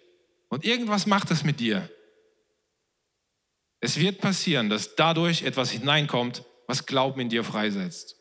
und 0.50 0.66
irgendwas 0.66 1.06
macht 1.06 1.30
es 1.30 1.42
mit 1.42 1.58
dir. 1.58 1.88
Es 3.80 3.98
wird 3.98 4.20
passieren, 4.20 4.68
dass 4.68 4.96
dadurch 4.96 5.44
etwas 5.44 5.70
hineinkommt, 5.70 6.44
was 6.66 6.84
Glauben 6.84 7.22
in 7.22 7.30
dir 7.30 7.42
freisetzt. 7.42 8.16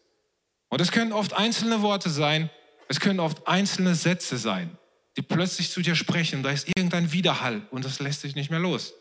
Und 0.69 0.79
es 0.79 0.93
können 0.93 1.11
oft 1.11 1.33
einzelne 1.33 1.81
Worte 1.81 2.09
sein, 2.09 2.49
es 2.87 3.01
können 3.01 3.19
oft 3.19 3.45
einzelne 3.49 3.95
Sätze 3.95 4.37
sein 4.37 4.77
die 5.17 5.21
plötzlich 5.21 5.69
zu 5.69 5.82
dir 5.82 5.95
sprechen. 5.95 6.43
Da 6.43 6.52
ist 6.52 6.67
irgendein 6.67 7.12
Widerhall 7.12 7.67
und 7.71 7.86
das 7.86 8.00
lässt 8.00 8.21
sich 8.21 8.36
nicht 8.36 8.50
mehr 8.50 8.60
los. 8.60 8.93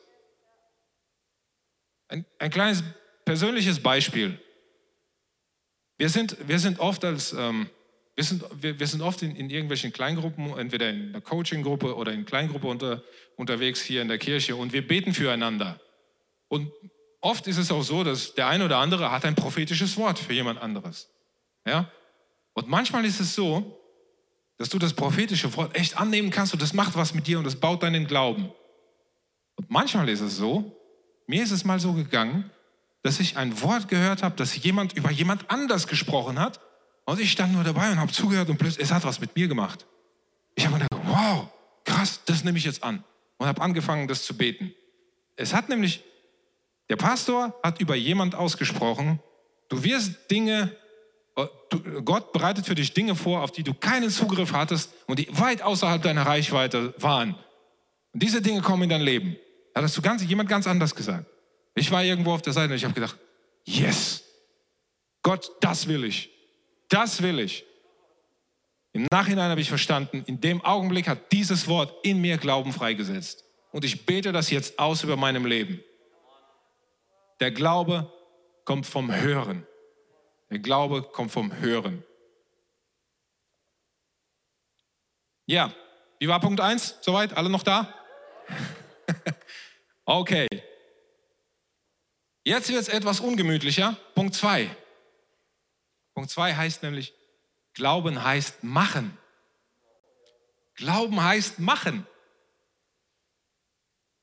Ein, 2.09 2.25
ein 2.39 2.51
kleines 2.51 2.83
persönliches 3.25 3.81
Beispiel. 3.81 4.41
Wir 5.99 6.09
sind, 6.09 6.37
wir 6.49 6.59
sind 6.59 6.81
oft 6.81 7.05
als, 7.05 7.33
ähm, 7.33 7.71
wir 8.17 8.25
sind, 8.25 8.45
wir, 8.61 8.81
wir 8.81 8.87
sind 8.87 9.03
oft 9.03 9.23
in, 9.23 9.37
in, 9.37 9.51
irgendwelchen 9.51 9.93
Kleingruppen, 9.93 10.59
entweder 10.59 10.91
in 10.91 11.11
einer 11.11 11.21
Coaching-Gruppe 11.21 11.95
oder 11.95 12.13
in 12.13 12.25
Kleingruppe 12.25 12.67
unter, 12.67 13.05
unterwegs 13.37 13.81
hier 13.83 14.03
in 14.03 14.09
der 14.09 14.19
Kirche 14.19 14.57
und 14.57 14.73
wir 14.73 14.87
beten 14.87 15.15
füreinander. 15.15 15.81
Und 16.49 16.73
oft 17.21 17.47
ist 17.47 17.59
es 17.59 17.71
auch 17.71 17.83
so, 17.83 18.03
dass 18.03 18.35
der 18.35 18.49
eine 18.49 18.65
oder 18.65 18.79
andere 18.79 19.13
hat 19.13 19.25
ein 19.25 19.35
prophetisches 19.37 19.97
Wort 19.97 20.19
für 20.19 20.33
jemand 20.33 20.61
anderes. 20.61 21.09
Ja? 21.65 21.91
Und 22.55 22.69
manchmal 22.69 23.05
ist 23.05 23.21
es 23.21 23.35
so, 23.35 23.80
dass 24.61 24.69
du 24.69 24.79
das 24.79 24.93
prophetische 24.93 25.57
Wort 25.57 25.75
echt 25.75 25.97
annehmen 25.99 26.29
kannst 26.29 26.53
und 26.53 26.61
das 26.61 26.75
macht 26.75 26.95
was 26.95 27.15
mit 27.15 27.27
dir 27.27 27.39
und 27.39 27.45
das 27.45 27.57
baut 27.57 27.83
deinen 27.83 28.07
Glauben. 28.07 28.53
Und 29.57 29.71
manchmal 29.71 30.07
ist 30.11 30.21
es 30.21 30.37
so, 30.37 30.77
mir 31.27 31.43
ist 31.43 31.51
es 31.51 31.65
mal 31.65 31.81
so 31.81 31.95
gegangen, 31.95 32.51
dass 33.03 33.21
ich 33.21 33.39
ein 33.39 33.63
Wort 33.63 33.89
gehört 33.89 34.23
habe, 34.23 34.37
dass 34.37 34.63
jemand 34.63 34.93
über 34.93 35.11
jemand 35.11 35.51
anders 35.51 35.87
gesprochen 35.87 36.39
hat 36.39 36.61
und 37.07 37.19
ich 37.19 37.33
stand 37.33 37.55
nur 37.55 37.65
dabei 37.65 37.91
und 37.91 37.99
habe 37.99 38.13
zugehört 38.13 38.51
und 38.51 38.59
plötzlich, 38.59 38.85
es 38.85 38.93
hat 38.93 39.03
was 39.05 39.19
mit 39.19 39.35
mir 39.35 39.49
gemacht. 39.49 39.87
Ich 40.57 40.67
habe 40.67 40.79
gedacht, 40.79 41.05
wow, 41.07 41.49
krass, 41.87 42.21
das 42.27 42.45
nehme 42.45 42.59
ich 42.59 42.65
jetzt 42.65 42.83
an 42.85 43.03
und 43.39 43.47
habe 43.47 43.63
angefangen, 43.63 44.09
das 44.09 44.25
zu 44.25 44.37
beten. 44.37 44.75
Es 45.37 45.55
hat 45.55 45.71
nämlich, 45.71 46.05
der 46.91 46.97
Pastor 46.97 47.59
hat 47.63 47.81
über 47.81 47.95
jemand 47.95 48.35
ausgesprochen, 48.35 49.21
du 49.71 49.83
wirst 49.85 50.31
Dinge 50.31 50.77
Gott 52.05 52.33
bereitet 52.33 52.67
für 52.67 52.75
dich 52.75 52.93
Dinge 52.93 53.15
vor, 53.15 53.43
auf 53.43 53.53
die 53.53 53.63
du 53.63 53.75
keinen 53.75 54.11
Zugriff 54.11 54.53
hattest 54.53 54.93
und 55.07 55.19
die 55.19 55.29
weit 55.39 55.63
außerhalb 55.63 56.03
deiner 56.03 56.27
Reichweite 56.27 56.95
waren. 56.99 57.35
Und 58.13 58.23
diese 58.23 58.43
Dinge 58.43 58.61
kommen 58.61 58.85
in 58.85 58.91
dein 58.91 59.03
Leben. 59.03 59.37
Hat 59.75 59.85
das 59.85 59.93
zu 59.93 60.03
ganz, 60.03 60.25
jemand 60.25 60.49
ganz 60.49 60.67
anders 60.67 60.95
gesagt. 60.95 61.27
Ich 61.75 61.91
war 61.91 62.03
irgendwo 62.03 62.33
auf 62.33 62.43
der 62.43 62.53
Seite 62.53 62.73
und 62.73 62.77
ich 62.77 62.85
habe 62.85 62.95
gedacht, 62.95 63.17
yes, 63.65 64.25
Gott, 65.23 65.51
das 65.61 65.87
will 65.87 66.05
ich. 66.05 66.31
Das 66.89 67.23
will 67.23 67.39
ich. 67.39 67.65
Im 68.93 69.07
Nachhinein 69.13 69.51
habe 69.51 69.61
ich 69.61 69.69
verstanden, 69.69 70.25
in 70.27 70.41
dem 70.41 70.65
Augenblick 70.65 71.07
hat 71.07 71.31
dieses 71.33 71.69
Wort 71.69 71.95
in 72.05 72.21
mir 72.21 72.39
Glauben 72.39 72.73
freigesetzt. 72.73 73.45
Und 73.71 73.85
ich 73.85 74.05
bete 74.05 74.33
das 74.33 74.51
jetzt 74.51 74.79
aus 74.79 75.05
über 75.05 75.17
meinem 75.17 75.47
Leben. 75.47 75.81
Der 77.39 77.53
Glaube 77.53 78.13
kommt 78.65 78.87
vom 78.87 79.15
Hören. 79.15 79.67
Der 80.51 80.59
Glaube 80.59 81.03
kommt 81.03 81.31
vom 81.31 81.57
Hören. 81.61 82.05
Ja, 85.47 85.73
wie 86.19 86.29
war 86.29 86.41
Punkt 86.41 86.61
1? 86.61 86.99
Soweit? 87.01 87.37
Alle 87.37 87.49
noch 87.49 87.63
da? 87.63 87.93
okay. 90.05 90.49
Jetzt 92.45 92.69
wird 92.69 92.81
es 92.81 92.89
etwas 92.89 93.21
ungemütlicher. 93.21 93.97
Punkt 94.15 94.35
2. 94.35 94.75
Punkt 96.15 96.31
2 96.31 96.55
heißt 96.55 96.83
nämlich, 96.83 97.15
Glauben 97.75 98.23
heißt 98.23 98.65
machen. 98.65 99.17
Glauben 100.75 101.23
heißt 101.23 101.61
machen. 101.61 102.07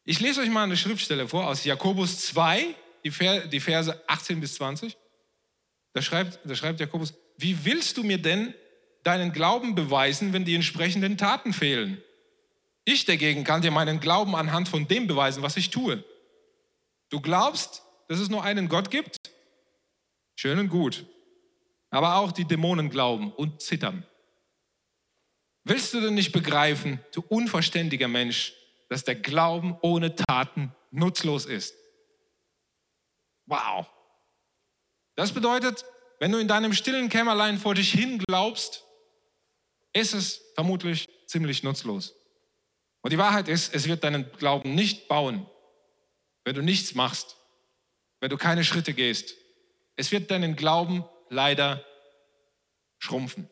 Ich 0.03 0.19
lese 0.19 0.41
euch 0.41 0.49
mal 0.49 0.63
eine 0.63 0.77
Schriftstelle 0.77 1.27
vor 1.27 1.47
aus 1.47 1.63
Jakobus 1.63 2.19
2, 2.27 2.75
die 3.03 3.59
Verse 3.59 4.03
18 4.07 4.39
bis 4.39 4.55
20. 4.55 4.97
Da 5.93 6.02
schreibt, 6.02 6.39
da 6.43 6.56
schreibt 6.56 6.80
Jakobus, 6.80 7.13
wie 7.38 7.65
willst 7.65 7.97
du 7.97 8.04
mir 8.04 8.17
denn 8.17 8.54
deinen 9.04 9.32
Glauben 9.32 9.76
beweisen, 9.76 10.34
wenn 10.34 10.45
die 10.45 10.56
entsprechenden 10.56 11.17
Taten 11.17 11.54
fehlen? 11.54 12.02
Ich 12.86 13.06
dagegen 13.06 13.43
kann 13.43 13.62
dir 13.62 13.71
meinen 13.71 14.00
Glauben 14.00 14.36
anhand 14.36 14.69
von 14.69 14.88
dem 14.88 15.08
beweisen, 15.08 15.43
was 15.43 15.58
ich 15.58 15.69
tue. 15.69 16.04
Du 17.10 17.21
glaubst, 17.21 17.84
dass 18.08 18.19
es 18.19 18.30
nur 18.30 18.43
einen 18.43 18.69
Gott 18.69 18.91
gibt? 18.91 19.17
Schön 20.36 20.60
und 20.60 20.69
gut. 20.69 21.06
Aber 21.89 22.15
auch 22.15 22.32
die 22.32 22.45
Dämonen 22.45 22.89
glauben 22.89 23.32
und 23.32 23.62
zittern. 23.62 24.06
Willst 25.63 25.93
du 25.93 26.00
denn 26.00 26.13
nicht 26.13 26.32
begreifen, 26.32 27.00
du 27.13 27.21
unverständiger 27.28 28.08
Mensch, 28.08 28.54
dass 28.89 29.04
der 29.04 29.15
Glauben 29.15 29.78
ohne 29.82 30.15
Taten 30.15 30.73
nutzlos 30.91 31.45
ist? 31.45 31.76
Wow. 33.45 33.88
Das 35.17 35.32
bedeutet, 35.32 35.84
wenn 36.19 36.32
du 36.32 36.38
in 36.38 36.47
deinem 36.47 36.73
stillen 36.73 37.10
Kämmerlein 37.10 37.58
vor 37.58 37.73
dich 37.75 37.91
hin 37.91 38.19
glaubst, 38.19 38.86
ist 39.91 40.13
es 40.13 40.41
vermutlich 40.53 41.10
ziemlich 41.25 41.63
nutzlos. 41.63 42.15
Und 43.01 43.12
die 43.12 43.17
Wahrheit 43.17 43.47
ist, 43.47 43.73
es 43.73 43.88
wird 43.88 44.03
deinen 44.03 44.32
Glauben 44.34 44.75
nicht 44.75 45.08
bauen, 45.08 45.47
wenn 46.45 46.56
du 46.56 46.62
nichts 46.62 46.93
machst, 46.93 47.36
wenn 48.19 48.30
du 48.30 48.38
keine 48.38 48.63
Schritte 48.63 48.93
gehst. 48.93 49.34
Es 49.95 50.12
wird 50.12 50.30
deinen 50.30 50.56
Glauben 50.56 51.03
leider 51.30 51.84
schrumpfen. 52.99 53.49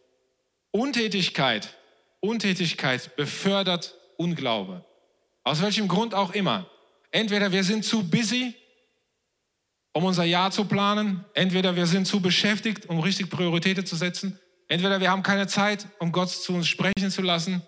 Untätigkeit, 0.70 1.76
Untätigkeit 2.20 3.16
befördert 3.16 3.96
Unglaube. 4.18 4.86
Aus 5.44 5.64
welchem 5.64 5.88
Grund 5.88 6.14
auch 6.14 6.34
immer. 6.34 6.70
Entweder 7.10 7.52
wir 7.52 7.64
sind 7.64 7.86
zu 7.86 8.08
busy 8.08 8.54
um 9.96 10.04
unser 10.04 10.26
Jahr 10.26 10.52
zu 10.52 10.66
planen. 10.66 11.24
Entweder 11.34 11.78
wir 11.78 11.88
sind 11.88 12.06
zu 12.06 12.20
beschäftigt, 12.20 12.88
um 12.88 13.00
richtig 13.00 13.30
Prioritäten 13.30 13.86
zu 13.86 13.96
setzen. 13.96 14.38
Entweder 14.68 15.00
wir 15.00 15.10
haben 15.10 15.24
keine 15.24 15.48
Zeit, 15.48 15.88
um 16.00 16.12
Gott 16.12 16.30
zu 16.30 16.54
uns 16.54 16.68
sprechen 16.68 17.10
zu 17.10 17.22
lassen. 17.22 17.62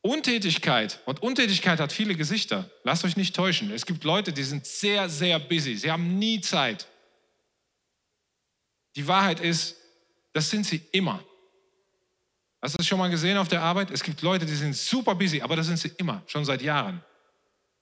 Untätigkeit. 0.00 1.00
Und 1.04 1.22
Untätigkeit 1.22 1.80
hat 1.80 1.92
viele 1.92 2.14
Gesichter. 2.14 2.70
Lasst 2.82 3.04
euch 3.04 3.18
nicht 3.18 3.36
täuschen. 3.36 3.70
Es 3.70 3.84
gibt 3.84 4.04
Leute, 4.04 4.32
die 4.32 4.42
sind 4.42 4.64
sehr, 4.64 5.10
sehr 5.10 5.38
busy. 5.38 5.76
Sie 5.76 5.92
haben 5.92 6.18
nie 6.18 6.40
Zeit. 6.40 6.88
Die 8.96 9.06
Wahrheit 9.06 9.40
ist, 9.40 9.76
das 10.32 10.48
sind 10.48 10.64
sie 10.64 10.80
immer. 10.92 11.22
Hast 12.62 12.72
du 12.72 12.78
das 12.78 12.86
schon 12.86 12.98
mal 12.98 13.10
gesehen 13.10 13.36
auf 13.36 13.48
der 13.48 13.60
Arbeit? 13.60 13.90
Es 13.90 14.02
gibt 14.02 14.22
Leute, 14.22 14.46
die 14.46 14.54
sind 14.54 14.74
super 14.74 15.14
busy, 15.14 15.42
aber 15.42 15.56
das 15.56 15.66
sind 15.66 15.78
sie 15.78 15.92
immer, 15.98 16.22
schon 16.26 16.46
seit 16.46 16.62
Jahren. 16.62 17.04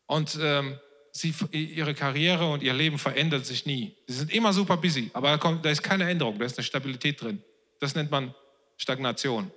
Und 0.07 0.37
ähm, 0.43 0.81
sie, 1.19 1.35
ihre 1.53 1.95
Karriere 1.95 2.51
und 2.51 2.63
ihr 2.63 2.75
Leben 2.75 2.99
verändert 2.99 3.47
sich 3.47 3.67
nie. 3.67 3.95
Sie 4.07 4.15
sind 4.15 4.33
immer 4.33 4.53
super 4.53 4.77
busy, 4.77 5.11
aber 5.13 5.31
da, 5.31 5.39
kommt, 5.39 5.65
da 5.65 5.71
ist 5.71 5.83
keine 5.83 6.09
Änderung, 6.09 6.39
da 6.39 6.45
ist 6.45 6.59
eine 6.59 6.65
Stabilität 6.65 7.21
drin. 7.21 7.43
Das 7.81 7.95
nennt 7.95 8.11
man 8.11 8.35
Stagnation. 8.77 9.51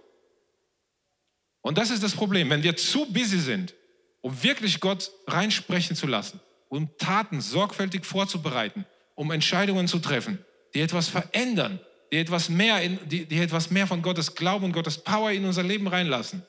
Und 1.62 1.78
das 1.78 1.90
ist 1.90 2.04
das 2.04 2.14
Problem, 2.14 2.50
wenn 2.50 2.64
wir 2.64 2.76
zu 2.76 3.06
busy 3.12 3.40
sind, 3.40 3.74
um 4.22 4.44
wirklich 4.44 4.80
Gott 4.80 5.12
reinsprechen 5.28 5.96
zu 5.96 6.08
lassen, 6.08 6.40
um 6.70 6.90
Taten 6.98 7.42
sorgfältig 7.42 8.06
vorzubereiten, 8.06 8.86
um 9.16 9.32
Entscheidungen 9.32 9.88
zu 9.88 10.00
treffen, 10.00 10.44
die 10.74 10.82
etwas 10.82 11.08
verändern, 11.08 11.80
die 12.12 12.18
etwas 12.18 12.50
mehr, 12.50 12.82
in, 12.82 13.00
die, 13.08 13.26
die 13.26 13.40
etwas 13.40 13.70
mehr 13.70 13.88
von 13.88 14.02
Gottes 14.02 14.36
Glauben 14.36 14.66
und 14.66 14.72
Gottes 14.72 14.98
Power 14.98 15.32
in 15.32 15.46
unser 15.46 15.64
Leben 15.64 15.88
reinlassen. 15.88 16.44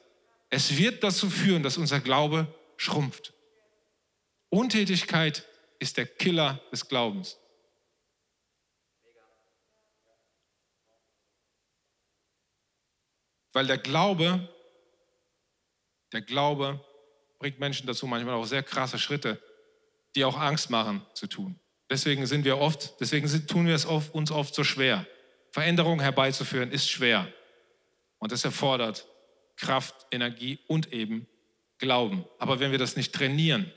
Es 0.49 0.77
wird 0.77 1.03
dazu 1.03 1.31
führen, 1.31 1.62
dass 1.62 1.77
unser 1.77 2.01
Glaube 2.01 2.46
schrumpft. 2.77 3.33
Untätigkeit 4.51 5.47
ist 5.79 5.97
der 5.97 6.07
Killer 6.07 6.61
des 6.71 6.87
Glaubens. 6.87 7.39
Weil 13.53 13.67
der 13.67 13.79
Glaube, 13.79 14.49
der 16.13 16.21
Glaube 16.21 16.85
bringt 17.39 17.59
Menschen 17.59 17.87
dazu, 17.87 18.07
manchmal 18.07 18.35
auch 18.35 18.45
sehr 18.45 18.63
krasse 18.63 18.99
Schritte, 18.99 19.43
die 20.15 20.25
auch 20.25 20.39
Angst 20.39 20.71
machen, 20.71 21.05
zu 21.15 21.27
tun. 21.27 21.59
Deswegen 21.89 22.27
sind 22.27 22.45
wir 22.45 22.59
oft, 22.59 23.01
deswegen 23.01 23.29
tun 23.47 23.67
wir 23.67 23.75
es 23.75 23.87
oft, 23.87 24.15
uns 24.15 24.31
oft 24.31 24.55
so 24.55 24.63
schwer. 24.63 25.07
Veränderungen 25.53 26.01
herbeizuführen 26.01 26.71
ist 26.71 26.89
schwer. 26.89 27.33
Und 28.19 28.31
es 28.31 28.45
erfordert 28.45 29.07
Kraft, 29.57 30.07
Energie 30.11 30.59
und 30.69 30.93
eben 30.93 31.27
Glauben. 31.79 32.25
Aber 32.39 32.61
wenn 32.61 32.71
wir 32.71 32.79
das 32.79 32.97
nicht 32.97 33.15
trainieren, 33.15 33.73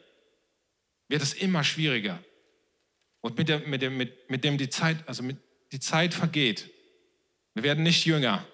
wird 1.08 1.22
es 1.22 1.34
immer 1.34 1.64
schwieriger. 1.64 2.24
Und 3.22 3.38
mit, 3.38 3.50
der, 3.50 3.60
mit, 3.60 3.82
dem, 3.82 3.98
mit, 3.98 4.30
mit 4.30 4.44
dem 4.44 4.58
die 4.58 4.70
Zeit, 4.70 5.08
also 5.08 5.24
mit, 5.24 5.38
die 5.72 5.80
Zeit 5.80 6.14
vergeht. 6.14 6.70
Wir 7.54 7.64
werden 7.64 7.84
nicht 7.84 8.06
jünger. 8.06 8.46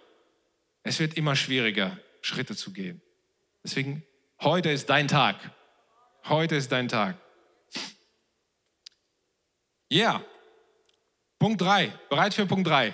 Es 0.84 1.00
wird 1.00 1.16
immer 1.16 1.36
schwieriger, 1.36 2.00
Schritte 2.22 2.56
zu 2.56 2.72
gehen. 2.72 3.02
Deswegen, 3.64 4.04
heute 4.42 4.70
ist 4.70 4.90
dein 4.90 5.08
Tag. 5.08 5.38
Heute 6.26 6.56
ist 6.56 6.72
dein 6.72 6.88
Tag. 6.88 7.18
Ja. 9.90 10.12
Yeah. 10.12 10.26
Punkt 11.40 11.62
3. 11.62 11.88
Bereit 12.10 12.34
für 12.34 12.46
Punkt 12.46 12.68
3? 12.68 12.94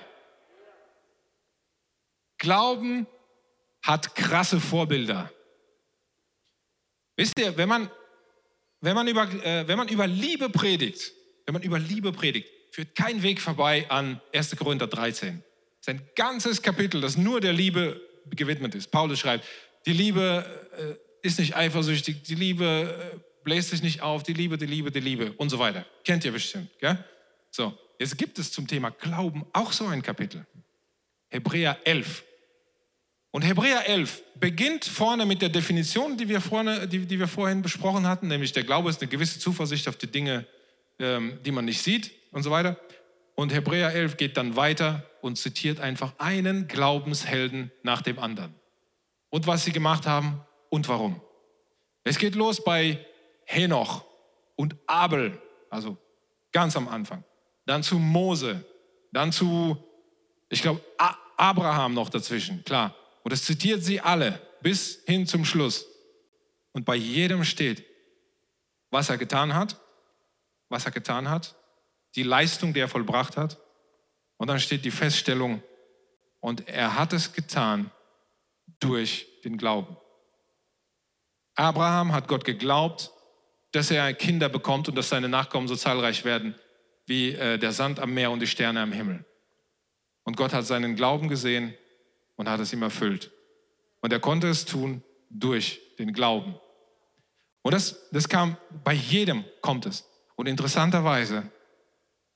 Glauben 2.37 3.07
hat 3.81 4.15
krasse 4.15 4.59
Vorbilder. 4.59 5.31
Wisst 7.17 7.39
ihr, 7.39 7.57
wenn 7.57 7.69
man, 7.69 7.89
wenn 8.85 8.95
man, 8.95 9.07
über, 9.07 9.23
äh, 9.43 9.67
wenn 9.67 9.77
man 9.77 9.87
über 9.87 10.07
Liebe 10.07 10.49
predigt, 10.49 11.11
wenn 11.45 11.53
man 11.53 11.63
über 11.63 11.79
Liebe 11.79 12.11
predigt, 12.11 12.47
führt 12.71 12.95
kein 12.95 13.23
Weg 13.23 13.41
vorbei 13.41 13.85
an 13.89 14.21
1. 14.33 14.55
Korinther 14.57 14.87
13. 14.87 15.43
Das 15.79 15.93
ist 15.93 16.01
ein 16.01 16.09
ganzes 16.15 16.61
Kapitel, 16.61 17.01
das 17.01 17.17
nur 17.17 17.39
der 17.39 17.53
Liebe 17.53 18.01
gewidmet 18.29 18.75
ist. 18.75 18.91
Paulus 18.91 19.19
schreibt, 19.19 19.45
die 19.85 19.93
Liebe 19.93 20.45
äh, 20.77 21.27
ist 21.27 21.39
nicht 21.39 21.55
eifersüchtig, 21.55 22.23
die 22.23 22.35
Liebe 22.35 23.11
äh, 23.13 23.17
bläst 23.43 23.69
sich 23.69 23.81
nicht 23.81 24.01
auf, 24.01 24.23
die 24.23 24.33
Liebe, 24.33 24.57
die 24.57 24.65
Liebe, 24.65 24.91
die 24.91 24.99
Liebe 24.99 25.31
und 25.33 25.49
so 25.49 25.59
weiter. 25.59 25.85
Kennt 26.03 26.25
ihr 26.25 26.31
bestimmt, 26.31 26.69
gell? 26.79 26.97
So, 27.51 27.77
jetzt 27.99 28.17
gibt 28.17 28.37
es 28.39 28.51
zum 28.51 28.67
Thema 28.67 28.89
Glauben 28.89 29.45
auch 29.53 29.71
so 29.71 29.85
ein 29.87 30.01
Kapitel. 30.01 30.45
Hebräer 31.29 31.77
11. 31.85 32.23
Und 33.35 33.41
Hebräer 33.41 33.85
11 33.89 34.23
beginnt 34.39 34.85
vorne 34.85 35.25
mit 35.25 35.41
der 35.41 35.49
Definition, 35.49 36.15
die 36.15 36.29
wir, 36.29 36.39
vorne, 36.39 36.87
die, 36.87 37.05
die 37.05 37.19
wir 37.19 37.27
vorhin 37.27 37.61
besprochen 37.61 38.07
hatten, 38.07 38.29
nämlich 38.29 38.53
der 38.53 38.63
Glaube 38.63 38.89
ist 38.89 39.01
eine 39.01 39.09
gewisse 39.09 39.39
Zuversicht 39.39 39.89
auf 39.89 39.97
die 39.97 40.07
Dinge, 40.07 40.45
ähm, 40.99 41.37
die 41.43 41.51
man 41.51 41.65
nicht 41.65 41.81
sieht 41.81 42.11
und 42.31 42.43
so 42.43 42.51
weiter. 42.51 42.79
Und 43.35 43.53
Hebräer 43.53 43.93
11 43.93 44.15
geht 44.15 44.37
dann 44.37 44.55
weiter 44.55 45.03
und 45.19 45.37
zitiert 45.37 45.81
einfach 45.81 46.13
einen 46.17 46.69
Glaubenshelden 46.69 47.73
nach 47.83 48.01
dem 48.01 48.19
anderen. 48.19 48.55
Und 49.29 49.47
was 49.47 49.65
sie 49.65 49.73
gemacht 49.73 50.07
haben 50.07 50.39
und 50.69 50.87
warum. 50.87 51.19
Es 52.05 52.17
geht 52.17 52.35
los 52.35 52.63
bei 52.63 53.05
Henoch 53.43 54.05
und 54.55 54.77
Abel, 54.87 55.41
also 55.69 55.97
ganz 56.53 56.77
am 56.77 56.87
Anfang. 56.87 57.25
Dann 57.65 57.83
zu 57.83 57.99
Mose, 57.99 58.63
dann 59.11 59.33
zu, 59.33 59.75
ich 60.47 60.61
glaube, 60.61 60.79
Abraham 61.35 61.95
noch 61.95 62.07
dazwischen, 62.07 62.63
klar. 62.63 62.95
Und 63.25 63.31
es 63.31 63.43
zitiert 63.43 63.83
sie 63.83 63.99
alle 63.99 64.39
bis 64.61 65.01
hin 65.07 65.25
zum 65.25 65.45
Schluss. 65.45 65.87
Und 66.73 66.85
bei 66.85 66.95
jedem 66.95 67.43
steht, 67.43 67.83
was 68.91 69.09
er 69.09 69.17
getan 69.17 69.55
hat, 69.55 69.81
was 70.69 70.85
er 70.85 70.91
getan 70.91 71.27
hat, 71.27 71.55
die 72.13 72.21
Leistung, 72.21 72.71
die 72.71 72.81
er 72.81 72.87
vollbracht 72.87 73.35
hat. 73.35 73.57
Und 74.37 74.47
dann 74.47 74.59
steht 74.59 74.85
die 74.85 74.91
Feststellung, 74.91 75.63
und 76.39 76.67
er 76.67 76.95
hat 76.95 77.11
es 77.13 77.33
getan 77.33 77.89
durch 78.79 79.25
den 79.43 79.57
Glauben. 79.57 79.97
Abraham 81.55 82.13
hat 82.13 82.27
Gott 82.27 82.45
geglaubt, 82.45 83.11
dass 83.71 83.89
er 83.89 84.13
Kinder 84.13 84.49
bekommt 84.49 84.87
und 84.87 84.93
dass 84.93 85.09
seine 85.09 85.29
Nachkommen 85.29 85.67
so 85.67 85.75
zahlreich 85.75 86.23
werden 86.25 86.53
wie 87.07 87.31
äh, 87.31 87.57
der 87.57 87.71
Sand 87.71 87.99
am 87.99 88.13
Meer 88.13 88.29
und 88.29 88.41
die 88.41 88.47
Sterne 88.47 88.81
am 88.81 88.91
Himmel. 88.91 89.25
Und 90.23 90.37
Gott 90.37 90.53
hat 90.53 90.67
seinen 90.67 90.95
Glauben 90.95 91.29
gesehen 91.29 91.75
und 92.35 92.49
hat 92.49 92.59
es 92.59 92.73
ihm 92.73 92.83
erfüllt. 92.83 93.31
Und 94.01 94.13
er 94.13 94.19
konnte 94.19 94.47
es 94.47 94.65
tun 94.65 95.03
durch 95.29 95.81
den 95.97 96.13
Glauben. 96.13 96.55
Und 97.61 97.73
das, 97.73 98.09
das 98.11 98.29
kam, 98.29 98.57
bei 98.83 98.93
jedem 98.93 99.43
kommt 99.61 99.85
es. 99.85 100.07
Und 100.35 100.47
interessanterweise 100.47 101.49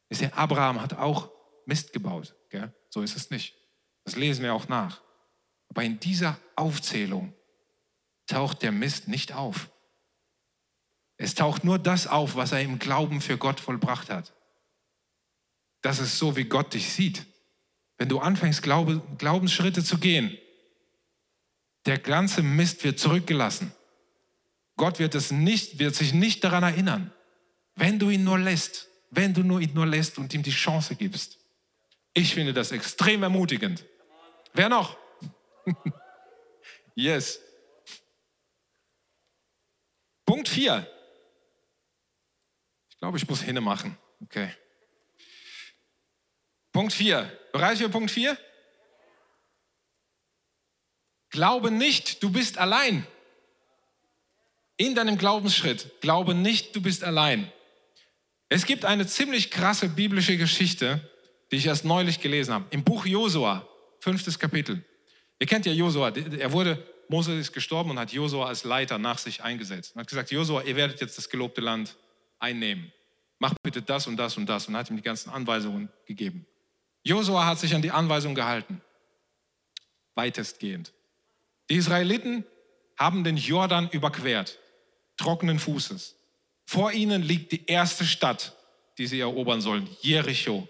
ist 0.09 0.21
ja, 0.21 0.33
Abraham 0.33 0.81
hat 0.81 0.93
auch 0.97 1.31
Mist 1.65 1.93
gebaut. 1.93 2.35
Gell? 2.49 2.73
So 2.89 3.01
ist 3.03 3.15
es 3.15 3.29
nicht. 3.29 3.55
Das 4.03 4.15
lesen 4.15 4.43
wir 4.43 4.53
auch 4.53 4.67
nach. 4.67 5.01
Aber 5.69 5.83
in 5.83 5.99
dieser 5.99 6.39
Aufzählung 6.55 7.33
taucht 8.25 8.63
der 8.63 8.71
Mist 8.71 9.07
nicht 9.07 9.33
auf. 9.33 9.69
Es 11.17 11.35
taucht 11.35 11.63
nur 11.63 11.77
das 11.77 12.07
auf, 12.07 12.35
was 12.35 12.53
er 12.53 12.61
im 12.61 12.79
Glauben 12.79 13.21
für 13.21 13.37
Gott 13.37 13.59
vollbracht 13.59 14.09
hat. 14.09 14.33
Das 15.81 15.99
ist 15.99 16.17
so, 16.17 16.35
wie 16.35 16.45
Gott 16.45 16.73
dich 16.73 16.91
sieht. 16.91 17.25
Wenn 17.99 18.09
du 18.09 18.19
anfängst, 18.19 18.63
Glaube, 18.63 19.01
Glaubensschritte 19.17 19.83
zu 19.83 19.99
gehen, 19.99 20.35
der 21.85 21.99
ganze 21.99 22.41
Mist 22.41 22.83
wird 22.83 22.97
zurückgelassen. 22.97 23.73
Gott 24.77 24.99
wird, 24.99 25.15
es 25.15 25.31
nicht, 25.31 25.79
wird 25.79 25.95
sich 25.95 26.13
nicht 26.13 26.43
daran 26.43 26.63
erinnern, 26.63 27.13
wenn 27.75 27.99
du 27.99 28.09
ihn 28.09 28.23
nur 28.23 28.39
lässt, 28.39 28.87
wenn 29.11 29.33
du 29.33 29.43
nur 29.43 29.59
ihn 29.59 29.73
nur 29.73 29.85
lässt 29.85 30.17
und 30.17 30.33
ihm 30.33 30.41
die 30.41 30.51
Chance 30.51 30.95
gibst. 30.95 31.37
Ich 32.13 32.33
finde 32.33 32.53
das 32.53 32.71
extrem 32.71 33.21
ermutigend. 33.21 33.85
Wer 34.53 34.69
noch? 34.69 34.97
yes. 36.95 37.41
Punkt 40.25 40.47
4. 40.47 40.89
Ich 42.89 42.97
glaube, 42.97 43.17
ich 43.17 43.27
muss 43.27 43.41
hinne 43.41 43.61
machen. 43.61 43.97
Okay. 44.21 44.51
Punkt 46.71 46.93
4. 46.93 47.38
Bereit 47.51 47.77
für 47.77 47.89
Punkt 47.89 48.11
4? 48.11 48.37
Glaube 51.31 51.71
nicht, 51.71 52.23
du 52.23 52.31
bist 52.31 52.57
allein. 52.57 53.05
In 54.77 54.95
deinem 54.95 55.17
Glaubensschritt, 55.17 56.01
glaube 56.01 56.33
nicht, 56.33 56.75
du 56.75 56.81
bist 56.81 57.03
allein. 57.03 57.51
Es 58.47 58.65
gibt 58.65 58.85
eine 58.85 59.05
ziemlich 59.05 59.51
krasse 59.51 59.89
biblische 59.89 60.37
Geschichte, 60.37 61.07
die 61.51 61.57
ich 61.57 61.65
erst 61.65 61.85
neulich 61.85 62.19
gelesen 62.19 62.53
habe. 62.53 62.65
Im 62.71 62.83
Buch 62.83 63.05
Josua, 63.05 63.67
fünftes 63.99 64.39
Kapitel. 64.39 64.83
Ihr 65.37 65.47
kennt 65.47 65.65
ja 65.65 65.71
Josua, 65.71 66.09
er 66.09 66.51
wurde, 66.51 66.83
Mose 67.09 67.37
ist 67.37 67.53
gestorben 67.53 67.91
und 67.91 67.99
hat 67.99 68.11
Josua 68.11 68.47
als 68.47 68.63
Leiter 68.63 68.97
nach 68.97 69.17
sich 69.17 69.43
eingesetzt. 69.43 69.95
Und 69.95 70.01
hat 70.01 70.07
gesagt, 70.07 70.31
Josua, 70.31 70.63
ihr 70.63 70.75
werdet 70.75 71.01
jetzt 71.01 71.17
das 71.17 71.29
gelobte 71.29 71.61
Land 71.61 71.95
einnehmen. 72.39 72.91
Mach 73.37 73.53
bitte 73.61 73.81
das 73.81 74.07
und 74.07 74.17
das 74.17 74.37
und 74.37 74.47
das 74.47 74.67
und 74.67 74.75
hat 74.75 74.89
ihm 74.89 74.97
die 74.97 75.01
ganzen 75.01 75.29
Anweisungen 75.29 75.89
gegeben. 76.05 76.45
Josua 77.03 77.45
hat 77.45 77.59
sich 77.59 77.73
an 77.73 77.81
die 77.81 77.91
Anweisung 77.91 78.35
gehalten, 78.35 78.81
weitestgehend. 80.15 80.93
Die 81.69 81.75
Israeliten 81.75 82.45
haben 82.97 83.23
den 83.23 83.37
Jordan 83.37 83.89
überquert, 83.89 84.59
trockenen 85.17 85.59
Fußes. 85.59 86.15
Vor 86.65 86.91
ihnen 86.91 87.21
liegt 87.21 87.51
die 87.51 87.65
erste 87.65 88.05
Stadt, 88.05 88.55
die 88.97 89.07
sie 89.07 89.19
erobern 89.19 89.61
sollen, 89.61 89.89
Jericho. 90.01 90.67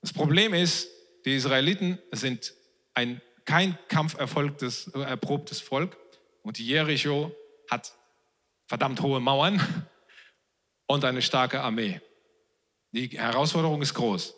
Das 0.00 0.12
Problem 0.12 0.54
ist, 0.54 0.88
die 1.24 1.34
Israeliten 1.34 1.98
sind 2.12 2.54
ein 2.94 3.20
kein 3.44 3.76
kampferfolgtes, 3.88 4.88
äh, 4.94 5.00
erprobtes 5.00 5.60
Volk 5.60 5.96
und 6.42 6.58
Jericho 6.58 7.34
hat 7.68 7.92
verdammt 8.66 9.02
hohe 9.02 9.20
Mauern 9.20 9.60
und 10.86 11.04
eine 11.04 11.20
starke 11.20 11.60
Armee. 11.60 12.00
Die 12.92 13.08
Herausforderung 13.08 13.82
ist 13.82 13.94
groß. 13.94 14.34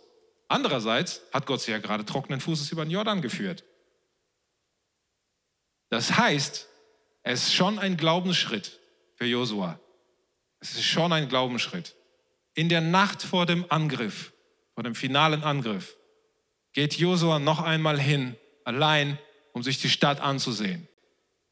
Andererseits 0.53 1.23
hat 1.33 1.47
Gott 1.47 1.63
sie 1.63 1.71
ja 1.71 1.79
gerade 1.79 2.05
trockenen 2.05 2.39
Fußes 2.39 2.71
über 2.73 2.85
den 2.85 2.91
Jordan 2.91 3.23
geführt. 3.23 3.65
Das 5.89 6.19
heißt, 6.19 6.69
es 7.23 7.45
ist 7.45 7.55
schon 7.55 7.79
ein 7.79 7.97
Glaubensschritt 7.97 8.79
für 9.17 9.25
Josua. 9.25 9.81
Es 10.61 10.75
ist 10.75 10.85
schon 10.85 11.11
ein 11.11 11.31
Glaubensschritt. 11.31 11.97
In 12.53 12.69
der 12.69 12.83
Nacht 12.83 13.23
vor 13.23 13.47
dem 13.47 13.65
Angriff, 13.71 14.35
vor 14.75 14.85
dem 14.85 14.95
finalen 14.95 15.43
Angriff, 15.43 15.97
geht 16.75 16.99
Josua 16.99 17.39
noch 17.39 17.63
einmal 17.63 17.99
hin, 17.99 18.37
allein, 18.65 19.19
um 19.55 19.63
sich 19.63 19.81
die 19.81 19.89
Stadt 19.89 20.21
anzusehen. 20.21 20.87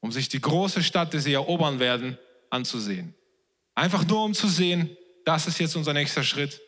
um 0.02 0.12
sich 0.12 0.28
die 0.28 0.40
große 0.40 0.82
Stadt, 0.82 1.12
die 1.12 1.20
sie 1.20 1.34
erobern 1.34 1.78
werden, 1.78 2.18
anzusehen. 2.50 3.14
Einfach 3.74 4.06
nur 4.06 4.24
um 4.24 4.34
zu 4.34 4.48
sehen, 4.48 4.94
das 5.24 5.46
ist 5.46 5.58
jetzt 5.58 5.76
unser 5.76 5.92
nächster 5.94 6.22
Schritt. 6.22 6.60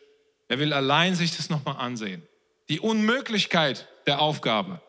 Er 0.53 0.59
will 0.59 0.75
allein 0.75 1.15
sich 1.15 1.35
das 1.35 1.49
nochmal 1.49 1.77
ansehen. 1.79 2.21
Die 2.69 2.79
Unmöglichkeit 2.79 3.89
der 4.07 4.21
Aufgabe, 4.21 4.83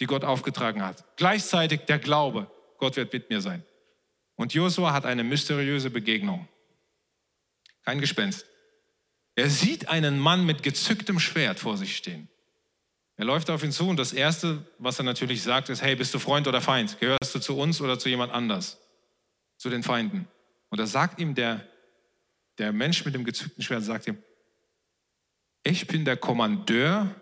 die 0.00 0.06
Gott 0.06 0.24
aufgetragen 0.24 0.82
hat. 0.82 1.04
Gleichzeitig 1.18 1.82
der 1.82 1.98
Glaube, 1.98 2.50
Gott 2.78 2.96
wird 2.96 3.12
mit 3.12 3.28
mir 3.28 3.42
sein. 3.42 3.62
Und 4.34 4.54
Josua 4.54 4.94
hat 4.94 5.04
eine 5.04 5.22
mysteriöse 5.22 5.90
Begegnung. 5.90 6.48
Kein 7.84 8.00
Gespenst. 8.00 8.46
Er 9.34 9.50
sieht 9.50 9.90
einen 9.90 10.18
Mann 10.18 10.46
mit 10.46 10.62
gezücktem 10.62 11.20
Schwert 11.20 11.60
vor 11.60 11.76
sich 11.76 11.98
stehen. 11.98 12.30
Er 13.16 13.26
läuft 13.26 13.50
auf 13.50 13.62
ihn 13.62 13.72
zu 13.72 13.86
und 13.86 13.98
das 13.98 14.14
Erste, 14.14 14.66
was 14.78 14.98
er 14.98 15.04
natürlich 15.04 15.42
sagt, 15.42 15.68
ist, 15.68 15.82
hey, 15.82 15.96
bist 15.96 16.14
du 16.14 16.18
Freund 16.18 16.48
oder 16.48 16.62
Feind? 16.62 16.98
Gehörst 16.98 17.34
du 17.34 17.40
zu 17.40 17.58
uns 17.58 17.82
oder 17.82 17.98
zu 17.98 18.08
jemand 18.08 18.32
anders? 18.32 18.78
Zu 19.58 19.68
den 19.68 19.82
Feinden. 19.82 20.26
Und 20.70 20.80
da 20.80 20.86
sagt 20.86 21.20
ihm 21.20 21.34
der, 21.34 21.68
der 22.56 22.72
Mensch 22.72 23.04
mit 23.04 23.14
dem 23.14 23.24
gezückten 23.26 23.62
Schwert, 23.62 23.82
sagt 23.82 24.06
ihm, 24.06 24.16
ich 25.64 25.86
bin 25.86 26.04
der 26.04 26.16
Kommandeur 26.16 27.14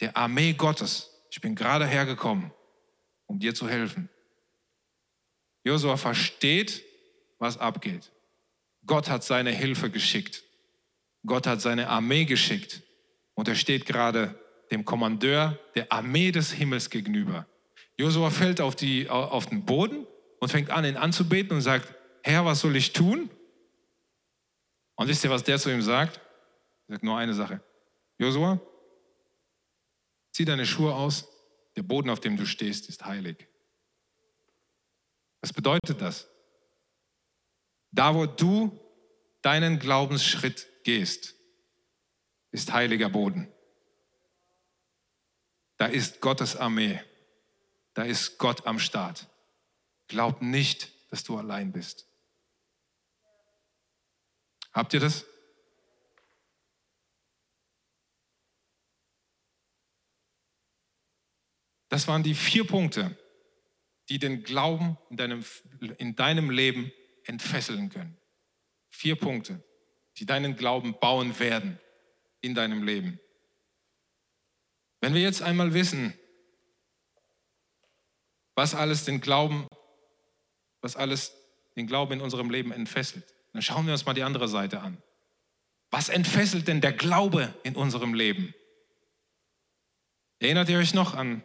der 0.00 0.16
Armee 0.16 0.52
Gottes. 0.52 1.10
Ich 1.30 1.40
bin 1.40 1.54
gerade 1.54 1.86
hergekommen, 1.86 2.52
um 3.26 3.38
dir 3.38 3.54
zu 3.54 3.68
helfen. 3.68 4.08
Josua 5.64 5.96
versteht, 5.96 6.82
was 7.38 7.58
abgeht. 7.58 8.10
Gott 8.86 9.10
hat 9.10 9.24
seine 9.24 9.50
Hilfe 9.50 9.90
geschickt. 9.90 10.44
Gott 11.26 11.46
hat 11.46 11.60
seine 11.60 11.88
Armee 11.88 12.24
geschickt. 12.24 12.82
Und 13.34 13.48
er 13.48 13.56
steht 13.56 13.84
gerade 13.84 14.40
dem 14.70 14.84
Kommandeur 14.84 15.58
der 15.74 15.92
Armee 15.92 16.30
des 16.30 16.52
Himmels 16.52 16.90
gegenüber. 16.90 17.46
Josua 17.96 18.30
fällt 18.30 18.60
auf, 18.60 18.76
die, 18.76 19.10
auf 19.10 19.46
den 19.46 19.64
Boden 19.64 20.06
und 20.38 20.50
fängt 20.50 20.70
an, 20.70 20.84
ihn 20.84 20.96
anzubeten 20.96 21.56
und 21.56 21.62
sagt, 21.62 21.92
Herr, 22.22 22.44
was 22.44 22.60
soll 22.60 22.76
ich 22.76 22.92
tun? 22.92 23.30
Und 24.94 25.08
wisst 25.08 25.24
ihr, 25.24 25.30
was 25.30 25.44
der 25.44 25.58
zu 25.58 25.70
ihm 25.70 25.82
sagt? 25.82 26.20
Er 26.86 26.94
sagt 26.94 27.04
nur 27.04 27.18
eine 27.18 27.34
Sache. 27.34 27.60
Josua, 28.18 28.60
zieh 30.32 30.44
deine 30.44 30.66
Schuhe 30.66 30.94
aus. 30.94 31.28
Der 31.76 31.82
Boden, 31.82 32.10
auf 32.10 32.20
dem 32.20 32.36
du 32.36 32.44
stehst, 32.44 32.88
ist 32.88 33.04
heilig. 33.04 33.46
Was 35.40 35.52
bedeutet 35.52 36.00
das? 36.00 36.28
Da, 37.92 38.14
wo 38.14 38.26
du 38.26 38.78
deinen 39.42 39.78
Glaubensschritt 39.78 40.66
gehst, 40.82 41.34
ist 42.50 42.72
heiliger 42.72 43.08
Boden. 43.08 43.52
Da 45.76 45.86
ist 45.86 46.20
Gottes 46.20 46.56
Armee. 46.56 47.00
Da 47.94 48.02
ist 48.02 48.38
Gott 48.38 48.66
am 48.66 48.78
Start. 48.78 49.28
Glaub 50.08 50.42
nicht, 50.42 50.90
dass 51.10 51.22
du 51.22 51.38
allein 51.38 51.72
bist. 51.72 52.06
Habt 54.72 54.94
ihr 54.94 55.00
das? 55.00 55.24
Das 61.98 62.06
waren 62.06 62.22
die 62.22 62.36
vier 62.36 62.64
Punkte, 62.64 63.18
die 64.08 64.20
den 64.20 64.44
Glauben 64.44 64.96
in 65.10 65.16
deinem, 65.16 65.44
in 65.98 66.14
deinem 66.14 66.48
Leben 66.48 66.92
entfesseln 67.24 67.90
können. 67.90 68.16
Vier 68.88 69.16
Punkte, 69.16 69.64
die 70.16 70.24
deinen 70.24 70.54
Glauben 70.54 70.96
bauen 71.00 71.36
werden 71.40 71.80
in 72.40 72.54
deinem 72.54 72.84
Leben. 72.84 73.18
Wenn 75.00 75.12
wir 75.12 75.20
jetzt 75.20 75.42
einmal 75.42 75.74
wissen, 75.74 76.16
was 78.54 78.76
alles 78.76 79.04
den 79.04 79.20
Glauben, 79.20 79.66
was 80.80 80.94
alles 80.94 81.34
den 81.74 81.88
Glauben 81.88 82.12
in 82.12 82.20
unserem 82.20 82.48
Leben 82.48 82.70
entfesselt, 82.70 83.34
dann 83.52 83.62
schauen 83.62 83.86
wir 83.86 83.92
uns 83.92 84.06
mal 84.06 84.14
die 84.14 84.22
andere 84.22 84.46
Seite 84.46 84.82
an. 84.82 85.02
Was 85.90 86.10
entfesselt 86.10 86.68
denn 86.68 86.80
der 86.80 86.92
Glaube 86.92 87.52
in 87.64 87.74
unserem 87.74 88.14
Leben? 88.14 88.54
Erinnert 90.38 90.68
ihr 90.68 90.78
euch 90.78 90.94
noch 90.94 91.14
an 91.14 91.42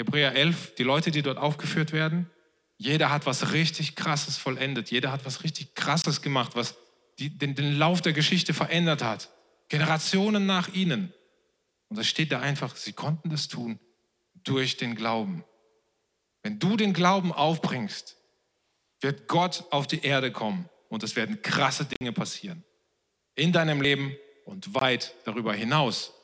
Hebräer 0.00 0.34
11, 0.34 0.74
die 0.76 0.82
Leute, 0.82 1.10
die 1.10 1.22
dort 1.22 1.38
aufgeführt 1.38 1.92
werden? 1.92 2.30
Jeder 2.78 3.10
hat 3.10 3.26
was 3.26 3.52
richtig 3.52 3.94
Krasses 3.96 4.38
vollendet. 4.38 4.90
Jeder 4.90 5.12
hat 5.12 5.26
was 5.26 5.44
richtig 5.44 5.74
Krasses 5.74 6.22
gemacht, 6.22 6.52
was 6.54 6.76
die, 7.18 7.28
den, 7.28 7.54
den 7.54 7.76
Lauf 7.76 8.00
der 8.00 8.14
Geschichte 8.14 8.54
verändert 8.54 9.02
hat. 9.02 9.28
Generationen 9.68 10.46
nach 10.46 10.68
ihnen. 10.68 11.12
Und 11.88 11.98
da 11.98 12.02
steht 12.02 12.32
da 12.32 12.40
einfach, 12.40 12.76
sie 12.76 12.94
konnten 12.94 13.28
das 13.28 13.48
tun 13.48 13.78
durch 14.42 14.78
den 14.78 14.94
Glauben. 14.94 15.44
Wenn 16.42 16.58
du 16.58 16.78
den 16.78 16.94
Glauben 16.94 17.32
aufbringst, 17.32 18.16
wird 19.02 19.28
Gott 19.28 19.64
auf 19.70 19.86
die 19.86 20.02
Erde 20.02 20.32
kommen 20.32 20.70
und 20.88 21.02
es 21.02 21.16
werden 21.16 21.42
krasse 21.42 21.84
Dinge 21.84 22.12
passieren. 22.12 22.64
In 23.34 23.52
deinem 23.52 23.82
Leben 23.82 24.16
und 24.46 24.74
weit 24.74 25.14
darüber 25.24 25.52
hinaus. 25.52 26.14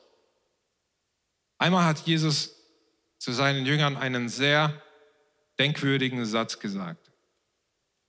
Einmal 1.59 1.85
hat 1.85 1.99
Jesus 2.07 2.56
zu 3.17 3.31
seinen 3.31 3.65
Jüngern 3.65 3.97
einen 3.97 4.29
sehr 4.29 4.81
denkwürdigen 5.59 6.25
Satz 6.25 6.59
gesagt. 6.59 7.11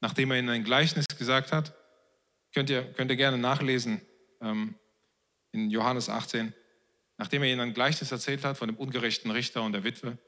Nachdem 0.01 0.31
er 0.31 0.39
ihnen 0.39 0.51
ein 0.51 0.65
Gleichnis 0.65 1.07
gesagt 1.07 1.53
hat, 1.53 1.75
könnt 2.55 2.71
ihr, 2.71 2.93
könnt 2.93 3.11
ihr 3.11 3.17
gerne 3.17 3.39
nachlesen 3.39 4.01
ähm, 4.41 4.75
in 5.53 5.71
Johannes 5.71 6.09
18. 6.09 6.53
Nachdem 7.17 7.43
er 7.43 7.51
ihnen 7.51 7.61
ein 7.61 7.75
Gleichnis 7.75 8.13
erzählt 8.13 8.45
hat 8.45 8.57
von 8.59 8.69
dem 8.69 8.77
ungerechten 8.77 9.31
Richter 9.31 9.63
und 9.63 9.73
der 9.73 9.85
Witwe, 9.85 10.19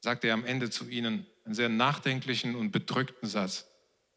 sagt 0.00 0.24
er 0.24 0.34
am 0.34 0.44
Ende 0.44 0.68
zu 0.70 0.88
ihnen 0.88 1.26
einen 1.44 1.54
sehr 1.54 1.70
nachdenklichen 1.70 2.54
und 2.54 2.72
bedrückten 2.72 3.28
Satz. 3.28 3.66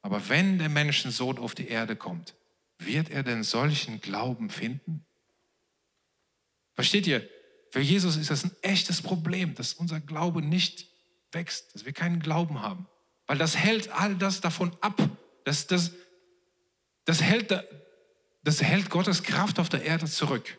Aber 0.02 0.30
wenn 0.30 0.58
der 0.60 0.70
Menschensohn 0.70 1.38
auf 1.38 1.56
die 1.56 1.68
Erde 1.68 1.96
kommt, 1.96 2.36
wird 2.78 3.10
er 3.10 3.24
denn 3.24 3.44
solchen 3.44 4.02
Glauben 4.02 4.50
finden? 4.50 5.06
Versteht 6.74 7.08
ihr? 7.08 7.28
Für 7.78 7.84
Jesus 7.84 8.18
ist 8.18 8.32
das 8.32 8.44
ein 8.44 8.52
echtes 8.64 9.04
Problem, 9.04 9.54
dass 9.54 9.74
unser 9.74 10.00
Glaube 10.00 10.42
nicht 10.42 10.88
wächst, 11.32 11.76
dass 11.76 11.86
wir 11.86 11.94
keinen 11.94 12.20
Glauben 12.20 12.64
haben. 12.64 12.88
Weil 13.28 13.38
das 13.38 13.56
hält 13.56 13.92
all 13.92 14.16
das 14.16 14.42
davon 14.42 14.76
ab. 14.82 15.00
Das, 15.44 15.68
das, 15.68 15.92
das, 17.06 17.22
hält, 17.22 17.54
das 18.44 18.64
hält 18.64 18.90
Gottes 18.90 19.22
Kraft 19.22 19.60
auf 19.60 19.70
der 19.70 19.84
Erde 19.84 20.08
zurück. 20.08 20.58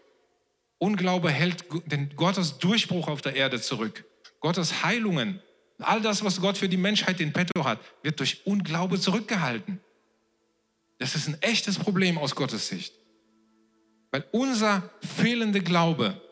Unglaube 0.79 1.33
hält 1.33 1.65
den 1.87 2.15
Gottes 2.15 2.59
Durchbruch 2.59 3.09
auf 3.09 3.21
der 3.21 3.35
Erde 3.35 3.61
zurück. 3.61 4.05
Gottes 4.39 4.85
Heilungen, 4.85 5.43
all 5.81 6.01
das, 6.01 6.23
was 6.23 6.41
Gott 6.41 6.57
für 6.57 6.69
die 6.69 6.77
Menschheit 6.77 7.21
in 7.21 7.33
petto 7.33 7.65
hat, 7.65 7.81
wird 8.05 8.21
durch 8.21 8.47
Unglaube 8.47 9.01
zurückgehalten. 9.01 9.81
Das 10.99 11.17
ist 11.17 11.27
ein 11.27 11.43
echtes 11.43 11.81
Problem 11.81 12.17
aus 12.17 12.37
Gottes 12.37 12.69
Sicht. 12.69 12.95
Weil 14.13 14.25
unser 14.31 14.89
fehlender 15.01 15.59
Glaube 15.59 16.23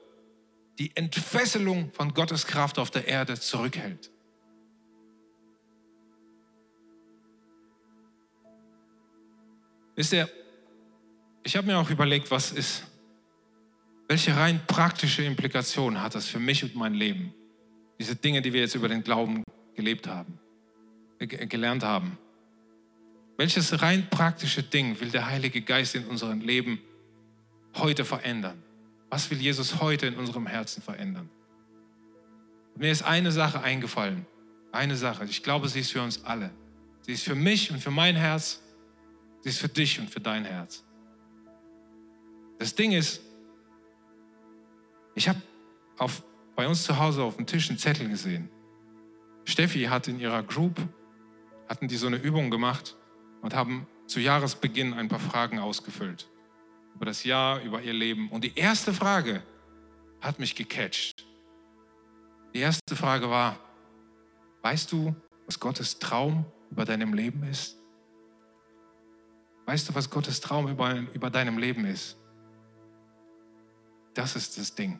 die 0.78 0.94
Entfesselung 0.94 1.90
von 1.92 2.12
Gottes 2.12 2.46
Kraft 2.46 2.78
auf 2.78 2.90
der 2.90 3.08
Erde 3.08 3.38
zurückhält. 3.38 4.10
Wisst 9.94 10.12
ihr, 10.12 10.28
ich 11.42 11.56
habe 11.56 11.66
mir 11.66 11.78
auch 11.78 11.88
überlegt, 11.88 12.30
was 12.30 12.52
ist, 12.52 12.84
welche 14.08 14.36
rein 14.36 14.60
praktische 14.66 15.24
Implikation 15.24 16.02
hat 16.02 16.14
das 16.14 16.28
für 16.28 16.38
mich 16.38 16.62
und 16.62 16.74
mein 16.74 16.94
Leben? 16.94 17.32
Diese 17.98 18.14
Dinge, 18.14 18.42
die 18.42 18.52
wir 18.52 18.60
jetzt 18.60 18.74
über 18.74 18.88
den 18.88 19.02
Glauben 19.02 19.42
gelebt 19.74 20.06
haben, 20.06 20.38
gelernt 21.18 21.82
haben. 21.82 22.18
Welches 23.38 23.80
rein 23.82 24.08
praktische 24.10 24.62
Ding 24.62 25.00
will 25.00 25.10
der 25.10 25.26
Heilige 25.26 25.62
Geist 25.62 25.94
in 25.94 26.06
unserem 26.06 26.40
Leben 26.40 26.78
heute 27.74 28.04
verändern? 28.04 28.62
Was 29.10 29.30
will 29.30 29.38
Jesus 29.38 29.80
heute 29.80 30.06
in 30.06 30.16
unserem 30.16 30.46
Herzen 30.46 30.82
verändern? 30.82 31.30
Mir 32.74 32.90
ist 32.90 33.02
eine 33.02 33.32
Sache 33.32 33.62
eingefallen. 33.62 34.26
Eine 34.72 34.96
Sache. 34.96 35.24
Ich 35.24 35.42
glaube, 35.42 35.68
sie 35.68 35.80
ist 35.80 35.92
für 35.92 36.02
uns 36.02 36.24
alle. 36.24 36.50
Sie 37.02 37.12
ist 37.12 37.22
für 37.22 37.34
mich 37.34 37.70
und 37.70 37.80
für 37.80 37.90
mein 37.90 38.16
Herz. 38.16 38.60
Sie 39.40 39.48
ist 39.48 39.58
für 39.58 39.68
dich 39.68 40.00
und 40.00 40.10
für 40.10 40.20
dein 40.20 40.44
Herz. 40.44 40.84
Das 42.58 42.74
Ding 42.74 42.92
ist, 42.92 43.20
ich 45.14 45.28
habe 45.28 45.40
bei 46.56 46.66
uns 46.66 46.82
zu 46.84 46.98
Hause 46.98 47.22
auf 47.22 47.36
dem 47.36 47.46
Tisch 47.46 47.68
einen 47.68 47.78
Zettel 47.78 48.08
gesehen. 48.08 48.50
Steffi 49.44 49.84
hat 49.84 50.08
in 50.08 50.18
ihrer 50.18 50.42
Group, 50.42 50.80
hatten 51.68 51.86
die 51.86 51.96
so 51.96 52.08
eine 52.08 52.16
Übung 52.16 52.50
gemacht 52.50 52.96
und 53.40 53.54
haben 53.54 53.86
zu 54.06 54.20
Jahresbeginn 54.20 54.94
ein 54.94 55.08
paar 55.08 55.20
Fragen 55.20 55.58
ausgefüllt 55.58 56.28
über 56.96 57.04
das 57.04 57.24
Jahr, 57.24 57.60
über 57.60 57.82
ihr 57.82 57.92
Leben. 57.92 58.30
Und 58.30 58.42
die 58.42 58.56
erste 58.56 58.92
Frage 58.94 59.42
hat 60.22 60.38
mich 60.38 60.54
gecatcht. 60.54 61.26
Die 62.54 62.60
erste 62.60 62.96
Frage 62.96 63.28
war, 63.28 63.58
weißt 64.62 64.90
du, 64.92 65.14
was 65.44 65.60
Gottes 65.60 65.98
Traum 65.98 66.46
über 66.70 66.86
deinem 66.86 67.12
Leben 67.12 67.42
ist? 67.44 67.76
Weißt 69.66 69.88
du, 69.88 69.94
was 69.94 70.08
Gottes 70.08 70.40
Traum 70.40 70.68
über, 70.68 70.94
über 71.12 71.28
deinem 71.28 71.58
Leben 71.58 71.84
ist? 71.84 72.16
Das 74.14 74.34
ist 74.34 74.56
das 74.56 74.74
Ding. 74.74 74.98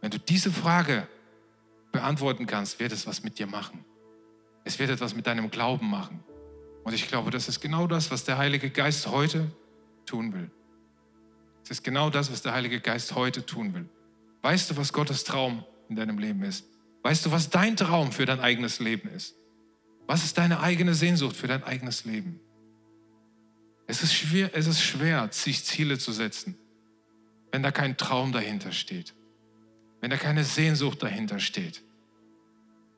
Wenn 0.00 0.10
du 0.10 0.18
diese 0.18 0.50
Frage 0.50 1.06
beantworten 1.92 2.46
kannst, 2.46 2.80
wird 2.80 2.90
es 2.90 3.06
was 3.06 3.22
mit 3.22 3.38
dir 3.38 3.46
machen. 3.46 3.84
Es 4.64 4.80
wird 4.80 4.90
etwas 4.90 5.14
mit 5.14 5.28
deinem 5.28 5.52
Glauben 5.52 5.88
machen. 5.88 6.24
Und 6.82 6.94
ich 6.94 7.06
glaube, 7.06 7.30
das 7.30 7.48
ist 7.48 7.60
genau 7.60 7.86
das, 7.86 8.10
was 8.10 8.24
der 8.24 8.38
Heilige 8.38 8.70
Geist 8.70 9.06
heute 9.06 9.52
tun 10.04 10.32
will. 10.32 10.50
Es 11.66 11.72
ist 11.72 11.82
genau 11.82 12.10
das, 12.10 12.30
was 12.30 12.42
der 12.42 12.52
Heilige 12.52 12.78
Geist 12.78 13.16
heute 13.16 13.44
tun 13.44 13.74
will. 13.74 13.88
Weißt 14.42 14.70
du, 14.70 14.76
was 14.76 14.92
Gottes 14.92 15.24
Traum 15.24 15.64
in 15.88 15.96
deinem 15.96 16.16
Leben 16.16 16.44
ist? 16.44 16.64
Weißt 17.02 17.26
du, 17.26 17.32
was 17.32 17.50
dein 17.50 17.74
Traum 17.74 18.12
für 18.12 18.24
dein 18.24 18.38
eigenes 18.38 18.78
Leben 18.78 19.08
ist? 19.08 19.34
Was 20.06 20.22
ist 20.22 20.38
deine 20.38 20.60
eigene 20.60 20.94
Sehnsucht 20.94 21.34
für 21.34 21.48
dein 21.48 21.64
eigenes 21.64 22.04
Leben? 22.04 22.38
Es 23.88 24.04
ist 24.04 24.14
schwer, 24.14 24.50
es 24.54 24.68
ist 24.68 24.80
schwer 24.80 25.28
sich 25.32 25.64
Ziele 25.64 25.98
zu 25.98 26.12
setzen, 26.12 26.56
wenn 27.50 27.64
da 27.64 27.72
kein 27.72 27.96
Traum 27.96 28.30
dahinter 28.30 28.70
steht, 28.70 29.12
wenn 30.00 30.10
da 30.10 30.18
keine 30.18 30.44
Sehnsucht 30.44 31.02
dahinter 31.02 31.40
steht. 31.40 31.82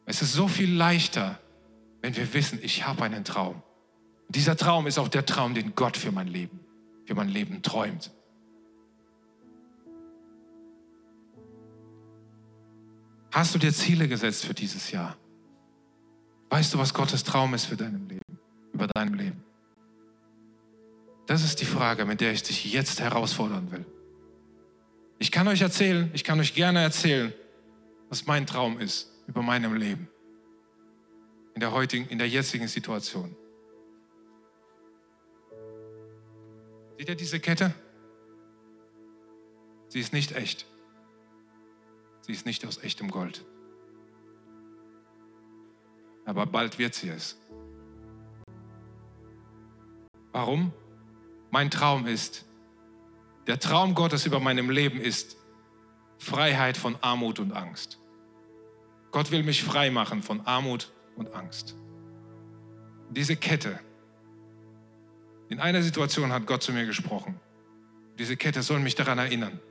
Es 0.04 0.20
ist 0.20 0.34
so 0.34 0.46
viel 0.46 0.74
leichter, 0.74 1.40
wenn 2.02 2.14
wir 2.14 2.34
wissen, 2.34 2.58
ich 2.62 2.86
habe 2.86 3.02
einen 3.04 3.24
Traum. 3.24 3.62
Und 4.26 4.36
dieser 4.36 4.58
Traum 4.58 4.86
ist 4.86 4.98
auch 4.98 5.08
der 5.08 5.24
Traum, 5.24 5.54
den 5.54 5.74
Gott 5.74 5.96
für 5.96 6.12
mein 6.12 6.28
Leben, 6.28 6.60
für 7.06 7.14
mein 7.14 7.30
Leben 7.30 7.62
träumt. 7.62 8.10
Hast 13.30 13.54
du 13.54 13.58
dir 13.58 13.72
Ziele 13.72 14.08
gesetzt 14.08 14.46
für 14.46 14.54
dieses 14.54 14.90
Jahr? 14.90 15.16
Weißt 16.50 16.72
du, 16.72 16.78
was 16.78 16.94
Gottes 16.94 17.24
Traum 17.24 17.54
ist 17.54 17.66
für 17.66 17.76
dein 17.76 18.08
Leben, 18.08 18.38
über 18.72 18.86
deinem 18.86 19.14
Leben? 19.14 19.44
Das 21.26 21.44
ist 21.44 21.60
die 21.60 21.66
Frage, 21.66 22.06
mit 22.06 22.22
der 22.22 22.32
ich 22.32 22.42
dich 22.42 22.72
jetzt 22.72 23.00
herausfordern 23.00 23.70
will. 23.70 23.84
Ich 25.18 25.30
kann 25.30 25.46
euch 25.46 25.60
erzählen, 25.60 26.10
ich 26.14 26.24
kann 26.24 26.40
euch 26.40 26.54
gerne 26.54 26.80
erzählen, 26.80 27.34
was 28.08 28.26
mein 28.26 28.46
Traum 28.46 28.80
ist 28.80 29.10
über 29.26 29.42
meinem 29.42 29.74
Leben. 29.74 30.08
In 31.54 31.60
der 31.60 31.72
heutigen, 31.72 32.08
in 32.08 32.18
der 32.18 32.28
jetzigen 32.28 32.68
Situation. 32.68 33.36
Seht 36.96 37.08
ihr 37.10 37.14
diese 37.14 37.40
Kette? 37.40 37.74
Sie 39.88 40.00
ist 40.00 40.12
nicht 40.12 40.32
echt. 40.32 40.66
Sie 42.28 42.34
ist 42.34 42.44
nicht 42.44 42.66
aus 42.66 42.76
echtem 42.84 43.10
Gold. 43.10 43.42
Aber 46.26 46.44
bald 46.44 46.78
wird 46.78 46.94
sie 46.94 47.08
es. 47.08 47.38
Warum? 50.32 50.74
Mein 51.50 51.70
Traum 51.70 52.06
ist, 52.06 52.44
der 53.46 53.58
Traum 53.58 53.94
Gottes 53.94 54.26
über 54.26 54.40
meinem 54.40 54.68
Leben 54.68 55.00
ist 55.00 55.38
Freiheit 56.18 56.76
von 56.76 56.96
Armut 57.00 57.38
und 57.38 57.52
Angst. 57.52 57.98
Gott 59.10 59.30
will 59.30 59.42
mich 59.42 59.64
frei 59.64 59.90
machen 59.90 60.22
von 60.22 60.42
Armut 60.42 60.92
und 61.16 61.32
Angst. 61.32 61.76
Diese 63.08 63.36
Kette, 63.36 63.80
in 65.48 65.60
einer 65.60 65.82
Situation 65.82 66.30
hat 66.30 66.44
Gott 66.44 66.62
zu 66.62 66.74
mir 66.74 66.84
gesprochen. 66.84 67.40
Diese 68.18 68.36
Kette 68.36 68.62
soll 68.62 68.80
mich 68.80 68.94
daran 68.94 69.16
erinnern. 69.16 69.62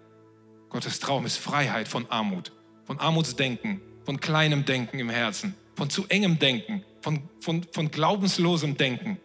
Gottes 0.70 1.00
Traum 1.00 1.26
ist 1.26 1.38
Freiheit 1.38 1.88
von 1.88 2.10
Armut, 2.10 2.52
von 2.86 3.00
Armutsdenken, 3.00 3.82
von 4.06 4.20
kleinem 4.20 4.66
Denken 4.66 5.00
im 5.00 5.10
Herzen, 5.10 5.56
von 5.76 5.90
zu 5.90 6.06
engem 6.08 6.40
Denken, 6.40 6.84
von, 7.02 7.30
von, 7.40 7.66
von 7.72 7.92
glaubenslosem 7.92 8.78
Denken 8.78 9.20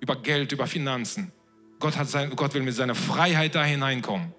über 0.00 0.16
Geld, 0.16 0.52
über 0.52 0.66
Finanzen. 0.66 1.32
Gott, 1.78 1.96
hat 1.96 2.08
sein, 2.08 2.30
Gott 2.36 2.54
will 2.54 2.62
mit 2.62 2.74
seiner 2.74 2.94
Freiheit 2.94 3.54
da 3.54 3.64
hineinkommen. 3.64 4.34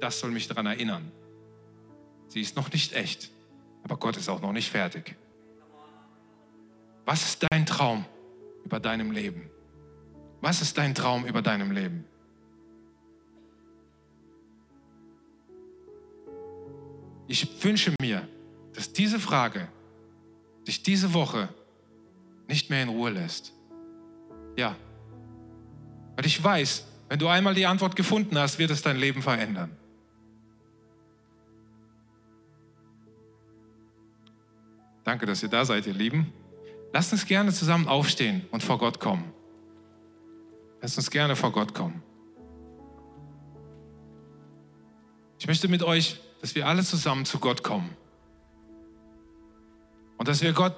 Das 0.00 0.18
soll 0.18 0.30
mich 0.30 0.48
daran 0.48 0.66
erinnern. 0.66 1.12
Sie 2.28 2.40
ist 2.40 2.56
noch 2.56 2.72
nicht 2.72 2.94
echt, 2.94 3.30
aber 3.84 3.96
Gott 3.96 4.16
ist 4.16 4.28
auch 4.28 4.40
noch 4.40 4.52
nicht 4.52 4.70
fertig. 4.70 5.16
Was 7.04 7.22
ist 7.22 7.46
dein 7.50 7.66
Traum 7.66 8.04
über 8.64 8.80
deinem 8.80 9.10
Leben? 9.10 9.50
Was 10.40 10.62
ist 10.62 10.78
dein 10.78 10.94
Traum 10.94 11.24
über 11.24 11.42
deinem 11.42 11.70
Leben? 11.70 12.04
Ich 17.28 17.62
wünsche 17.64 17.94
mir, 18.00 18.26
dass 18.74 18.92
diese 18.92 19.18
Frage 19.18 19.68
dich 20.66 20.82
diese 20.82 21.14
Woche 21.14 21.48
nicht 22.48 22.70
mehr 22.70 22.82
in 22.82 22.88
Ruhe 22.88 23.10
lässt. 23.10 23.52
Ja, 24.56 24.76
weil 26.16 26.26
ich 26.26 26.42
weiß, 26.42 26.86
wenn 27.08 27.18
du 27.18 27.28
einmal 27.28 27.54
die 27.54 27.66
Antwort 27.66 27.96
gefunden 27.96 28.38
hast, 28.38 28.58
wird 28.58 28.70
es 28.70 28.82
dein 28.82 28.96
Leben 28.96 29.22
verändern. 29.22 29.76
Danke, 35.04 35.26
dass 35.26 35.42
ihr 35.42 35.48
da 35.48 35.64
seid, 35.64 35.86
ihr 35.86 35.94
Lieben. 35.94 36.32
Lasst 36.92 37.12
uns 37.12 37.26
gerne 37.26 37.52
zusammen 37.52 37.88
aufstehen 37.88 38.46
und 38.50 38.62
vor 38.62 38.78
Gott 38.78 39.00
kommen. 39.00 39.32
Lasst 40.80 40.96
uns 40.96 41.10
gerne 41.10 41.36
vor 41.36 41.52
Gott 41.52 41.74
kommen. 41.74 42.02
Ich 45.38 45.46
möchte 45.46 45.66
mit 45.68 45.82
euch, 45.82 46.20
dass 46.42 46.56
wir 46.56 46.66
alle 46.66 46.82
zusammen 46.82 47.24
zu 47.24 47.38
Gott 47.38 47.62
kommen. 47.62 47.96
Und 50.18 50.26
dass 50.28 50.42
wir 50.42 50.52
Gott 50.52 50.76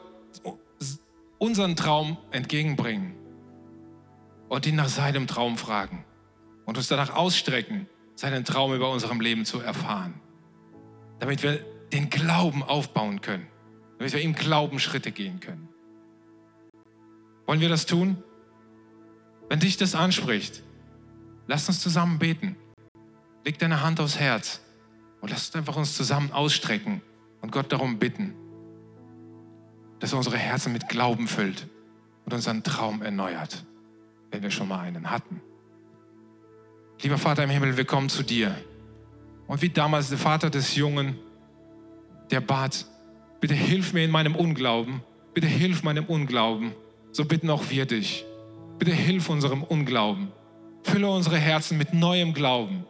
unseren 1.38 1.74
Traum 1.74 2.18
entgegenbringen 2.30 3.14
und 4.48 4.66
ihn 4.66 4.76
nach 4.76 4.88
seinem 4.88 5.26
Traum 5.26 5.56
fragen 5.56 6.04
und 6.66 6.76
uns 6.76 6.88
danach 6.88 7.14
ausstrecken, 7.14 7.88
seinen 8.14 8.44
Traum 8.44 8.74
über 8.74 8.90
unserem 8.90 9.20
Leben 9.20 9.46
zu 9.46 9.60
erfahren. 9.60 10.20
Damit 11.18 11.42
wir 11.42 11.64
den 11.92 12.10
Glauben 12.10 12.62
aufbauen 12.62 13.22
können, 13.22 13.46
damit 13.98 14.12
wir 14.12 14.20
im 14.20 14.34
Glauben 14.34 14.78
Schritte 14.78 15.12
gehen 15.12 15.40
können. 15.40 15.68
Wollen 17.46 17.60
wir 17.60 17.70
das 17.70 17.86
tun? 17.86 18.22
Wenn 19.48 19.60
dich 19.60 19.78
das 19.78 19.94
anspricht, 19.94 20.62
lass 21.46 21.68
uns 21.68 21.80
zusammen 21.80 22.18
beten. 22.18 22.56
Leg 23.46 23.58
deine 23.58 23.82
Hand 23.82 23.98
aufs 24.00 24.18
Herz 24.18 24.60
und 25.25 25.31
lass 25.31 25.47
uns 25.47 25.57
einfach 25.57 25.77
uns 25.77 25.97
zusammen 25.97 26.31
ausstrecken 26.33 27.01
und 27.41 27.51
Gott 27.51 27.72
darum 27.72 27.99
bitten, 27.99 28.35
dass 29.99 30.12
er 30.12 30.18
unsere 30.18 30.37
Herzen 30.37 30.72
mit 30.72 30.89
Glauben 30.89 31.27
füllt 31.27 31.66
und 32.27 32.35
unseren 32.35 32.62
Traum 32.62 33.03
erneuert 33.03 33.64
wenn 34.35 34.43
wir 34.43 34.51
schon 34.51 34.66
mal 34.66 34.81
einen 34.81 35.11
hatten. 35.11 35.41
Lieber 37.01 37.18
Vater 37.18 37.45
im 37.45 37.51
Himmel, 37.51 37.77
wir 37.77 37.85
kommen 37.85 38.09
zu 38.09 38.25
dir. 38.25 38.55
Und 39.47 39.62
wie 39.62 39.68
damals 39.68 40.09
der 40.09 40.18
Vater 40.18 40.51
des 40.51 40.75
Jungen, 40.75 41.16
der 42.33 42.41
bat, 42.41 42.85
bitte 43.41 43.55
hilf 43.55 43.93
mir 43.93 44.05
in 44.05 44.11
meinem 44.11 44.35
Unglauben, 44.35 45.03
bitte 45.35 45.47
hilf 45.47 45.85
meinem 45.85 46.05
Unglauben, 46.07 46.72
so 47.12 47.25
bitten 47.25 47.49
auch 47.49 47.70
wir 47.70 47.87
dich. 47.87 48.25
Bitte 48.79 48.91
hilf 48.91 49.31
unserem 49.31 49.62
Unglauben. 49.62 50.33
Fülle 50.83 51.09
unsere 51.09 51.39
Herzen 51.39 51.79
mit 51.79 51.95
neuem 51.95 52.35
Glauben. 52.35 52.85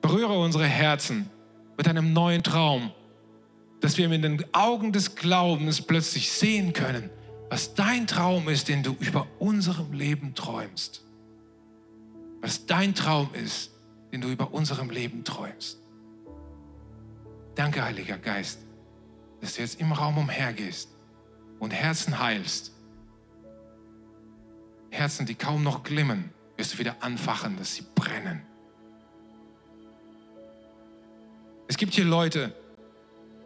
Berühre 0.00 0.38
unsere 0.38 0.66
Herzen 0.66 1.28
mit 1.76 1.88
einem 1.88 2.12
neuen 2.12 2.42
Traum, 2.42 2.92
dass 3.80 3.98
wir 3.98 4.08
mit 4.08 4.24
den 4.24 4.44
Augen 4.54 4.92
des 4.92 5.14
Glaubens 5.14 5.82
plötzlich 5.82 6.30
sehen 6.30 6.72
können, 6.72 7.10
was 7.50 7.74
dein 7.74 8.06
Traum 8.06 8.48
ist, 8.48 8.68
den 8.68 8.82
du 8.82 8.96
über 9.00 9.26
unserem 9.38 9.92
Leben 9.92 10.34
träumst. 10.34 11.04
Was 12.40 12.66
dein 12.66 12.94
Traum 12.94 13.30
ist, 13.34 13.72
den 14.12 14.20
du 14.20 14.28
über 14.28 14.52
unserem 14.52 14.90
Leben 14.90 15.24
träumst. 15.24 15.78
Danke, 17.54 17.84
Heiliger 17.84 18.18
Geist, 18.18 18.60
dass 19.40 19.54
du 19.54 19.62
jetzt 19.62 19.80
im 19.80 19.92
Raum 19.92 20.18
umhergehst 20.18 20.88
und 21.58 21.72
Herzen 21.72 22.18
heilst. 22.18 22.72
Herzen, 24.90 25.26
die 25.26 25.34
kaum 25.34 25.62
noch 25.62 25.82
glimmen, 25.82 26.30
wirst 26.56 26.74
du 26.74 26.78
wieder 26.78 26.96
anfachen, 27.02 27.56
dass 27.56 27.74
sie 27.74 27.84
brennen. 27.94 28.42
Es 31.74 31.78
gibt 31.78 31.94
hier 31.94 32.04
Leute, 32.04 32.54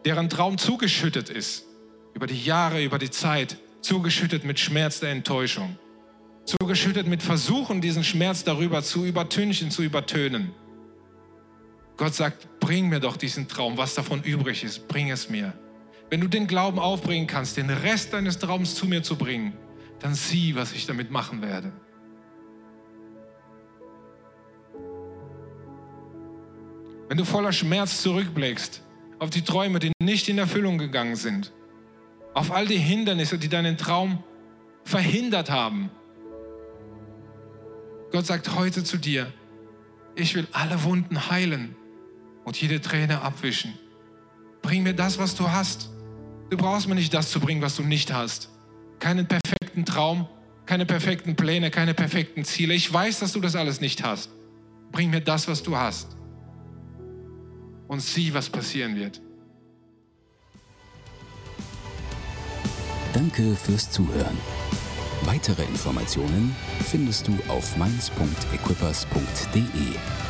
deren 0.05 0.29
Traum 0.29 0.59
zugeschüttet 0.59 1.31
ist 1.31 1.65
über 2.13 2.27
die 2.27 2.39
Jahre, 2.39 2.83
über 2.83 2.99
die 2.99 3.09
Zeit 3.09 3.57
zugeschüttet 3.81 4.43
mit 4.43 4.59
Schmerz 4.59 4.99
der 4.99 5.09
Enttäuschung, 5.09 5.79
zugeschüttet 6.45 7.07
mit 7.07 7.23
Versuchen, 7.23 7.81
diesen 7.81 8.03
Schmerz 8.03 8.43
darüber 8.43 8.83
zu 8.83 9.03
übertünchen, 9.03 9.71
zu 9.71 9.81
übertönen. 9.81 10.51
Gott 11.97 12.13
sagt, 12.13 12.59
bring 12.59 12.89
mir 12.89 12.99
doch 12.99 13.17
diesen 13.17 13.47
Traum, 13.47 13.77
was 13.77 13.95
davon 13.95 14.21
übrig 14.21 14.63
ist, 14.63 14.87
bring 14.87 15.09
es 15.09 15.31
mir. 15.31 15.53
Wenn 16.11 16.21
du 16.21 16.27
den 16.27 16.45
Glauben 16.45 16.77
aufbringen 16.77 17.25
kannst, 17.25 17.57
den 17.57 17.71
Rest 17.71 18.13
deines 18.13 18.37
Traums 18.37 18.75
zu 18.75 18.85
mir 18.85 19.01
zu 19.01 19.15
bringen, 19.15 19.53
dann 20.01 20.13
sieh, 20.13 20.53
was 20.53 20.73
ich 20.73 20.85
damit 20.85 21.09
machen 21.09 21.41
werde. 21.41 21.71
Wenn 27.09 27.17
du 27.17 27.25
voller 27.25 27.51
Schmerz 27.51 28.03
zurückblickst 28.03 28.83
auf 29.17 29.31
die 29.31 29.41
Träume, 29.41 29.79
die 29.79 29.91
nicht 29.99 30.29
in 30.29 30.37
Erfüllung 30.37 30.77
gegangen 30.77 31.15
sind, 31.15 31.51
auf 32.35 32.51
all 32.51 32.67
die 32.67 32.77
Hindernisse, 32.77 33.39
die 33.39 33.49
deinen 33.49 33.77
Traum 33.77 34.23
verhindert 34.83 35.49
haben. 35.49 35.89
Gott 38.11 38.27
sagt 38.27 38.55
heute 38.55 38.83
zu 38.83 38.97
dir, 38.97 39.33
ich 40.15 40.35
will 40.35 40.47
alle 40.51 40.83
Wunden 40.83 41.31
heilen 41.31 41.75
und 42.45 42.61
jede 42.61 42.79
Träne 42.79 43.23
abwischen. 43.23 43.73
Bring 44.61 44.83
mir 44.83 44.93
das, 44.93 45.17
was 45.17 45.33
du 45.33 45.49
hast. 45.49 45.89
Du 46.51 46.57
brauchst 46.57 46.87
mir 46.87 46.95
nicht 46.95 47.13
das 47.13 47.31
zu 47.31 47.39
bringen, 47.39 47.61
was 47.61 47.75
du 47.75 47.83
nicht 47.83 48.13
hast. 48.13 48.49
keinen 48.99 49.27
perfekten 49.27 49.83
Traum, 49.83 50.27
keine 50.67 50.85
perfekten 50.85 51.35
Pläne, 51.35 51.71
keine 51.71 51.95
perfekten 51.95 52.45
Ziele. 52.45 52.75
Ich 52.75 52.91
weiß, 52.93 53.19
dass 53.19 53.33
du 53.33 53.39
das 53.39 53.55
alles 53.55 53.81
nicht 53.81 54.03
hast. 54.03 54.29
Bring 54.91 55.09
mir 55.09 55.21
das, 55.21 55.47
was 55.47 55.63
du 55.63 55.75
hast. 55.75 56.18
Und 57.89 58.01
sieh, 58.01 58.33
was 58.33 58.49
passieren 58.49 58.95
wird. 58.95 59.21
Danke 63.13 63.55
fürs 63.55 63.91
Zuhören. 63.91 64.37
Weitere 65.23 65.63
Informationen 65.63 66.55
findest 66.85 67.27
du 67.27 67.37
auf 67.47 67.75
mainz.equippers.de. 67.77 70.28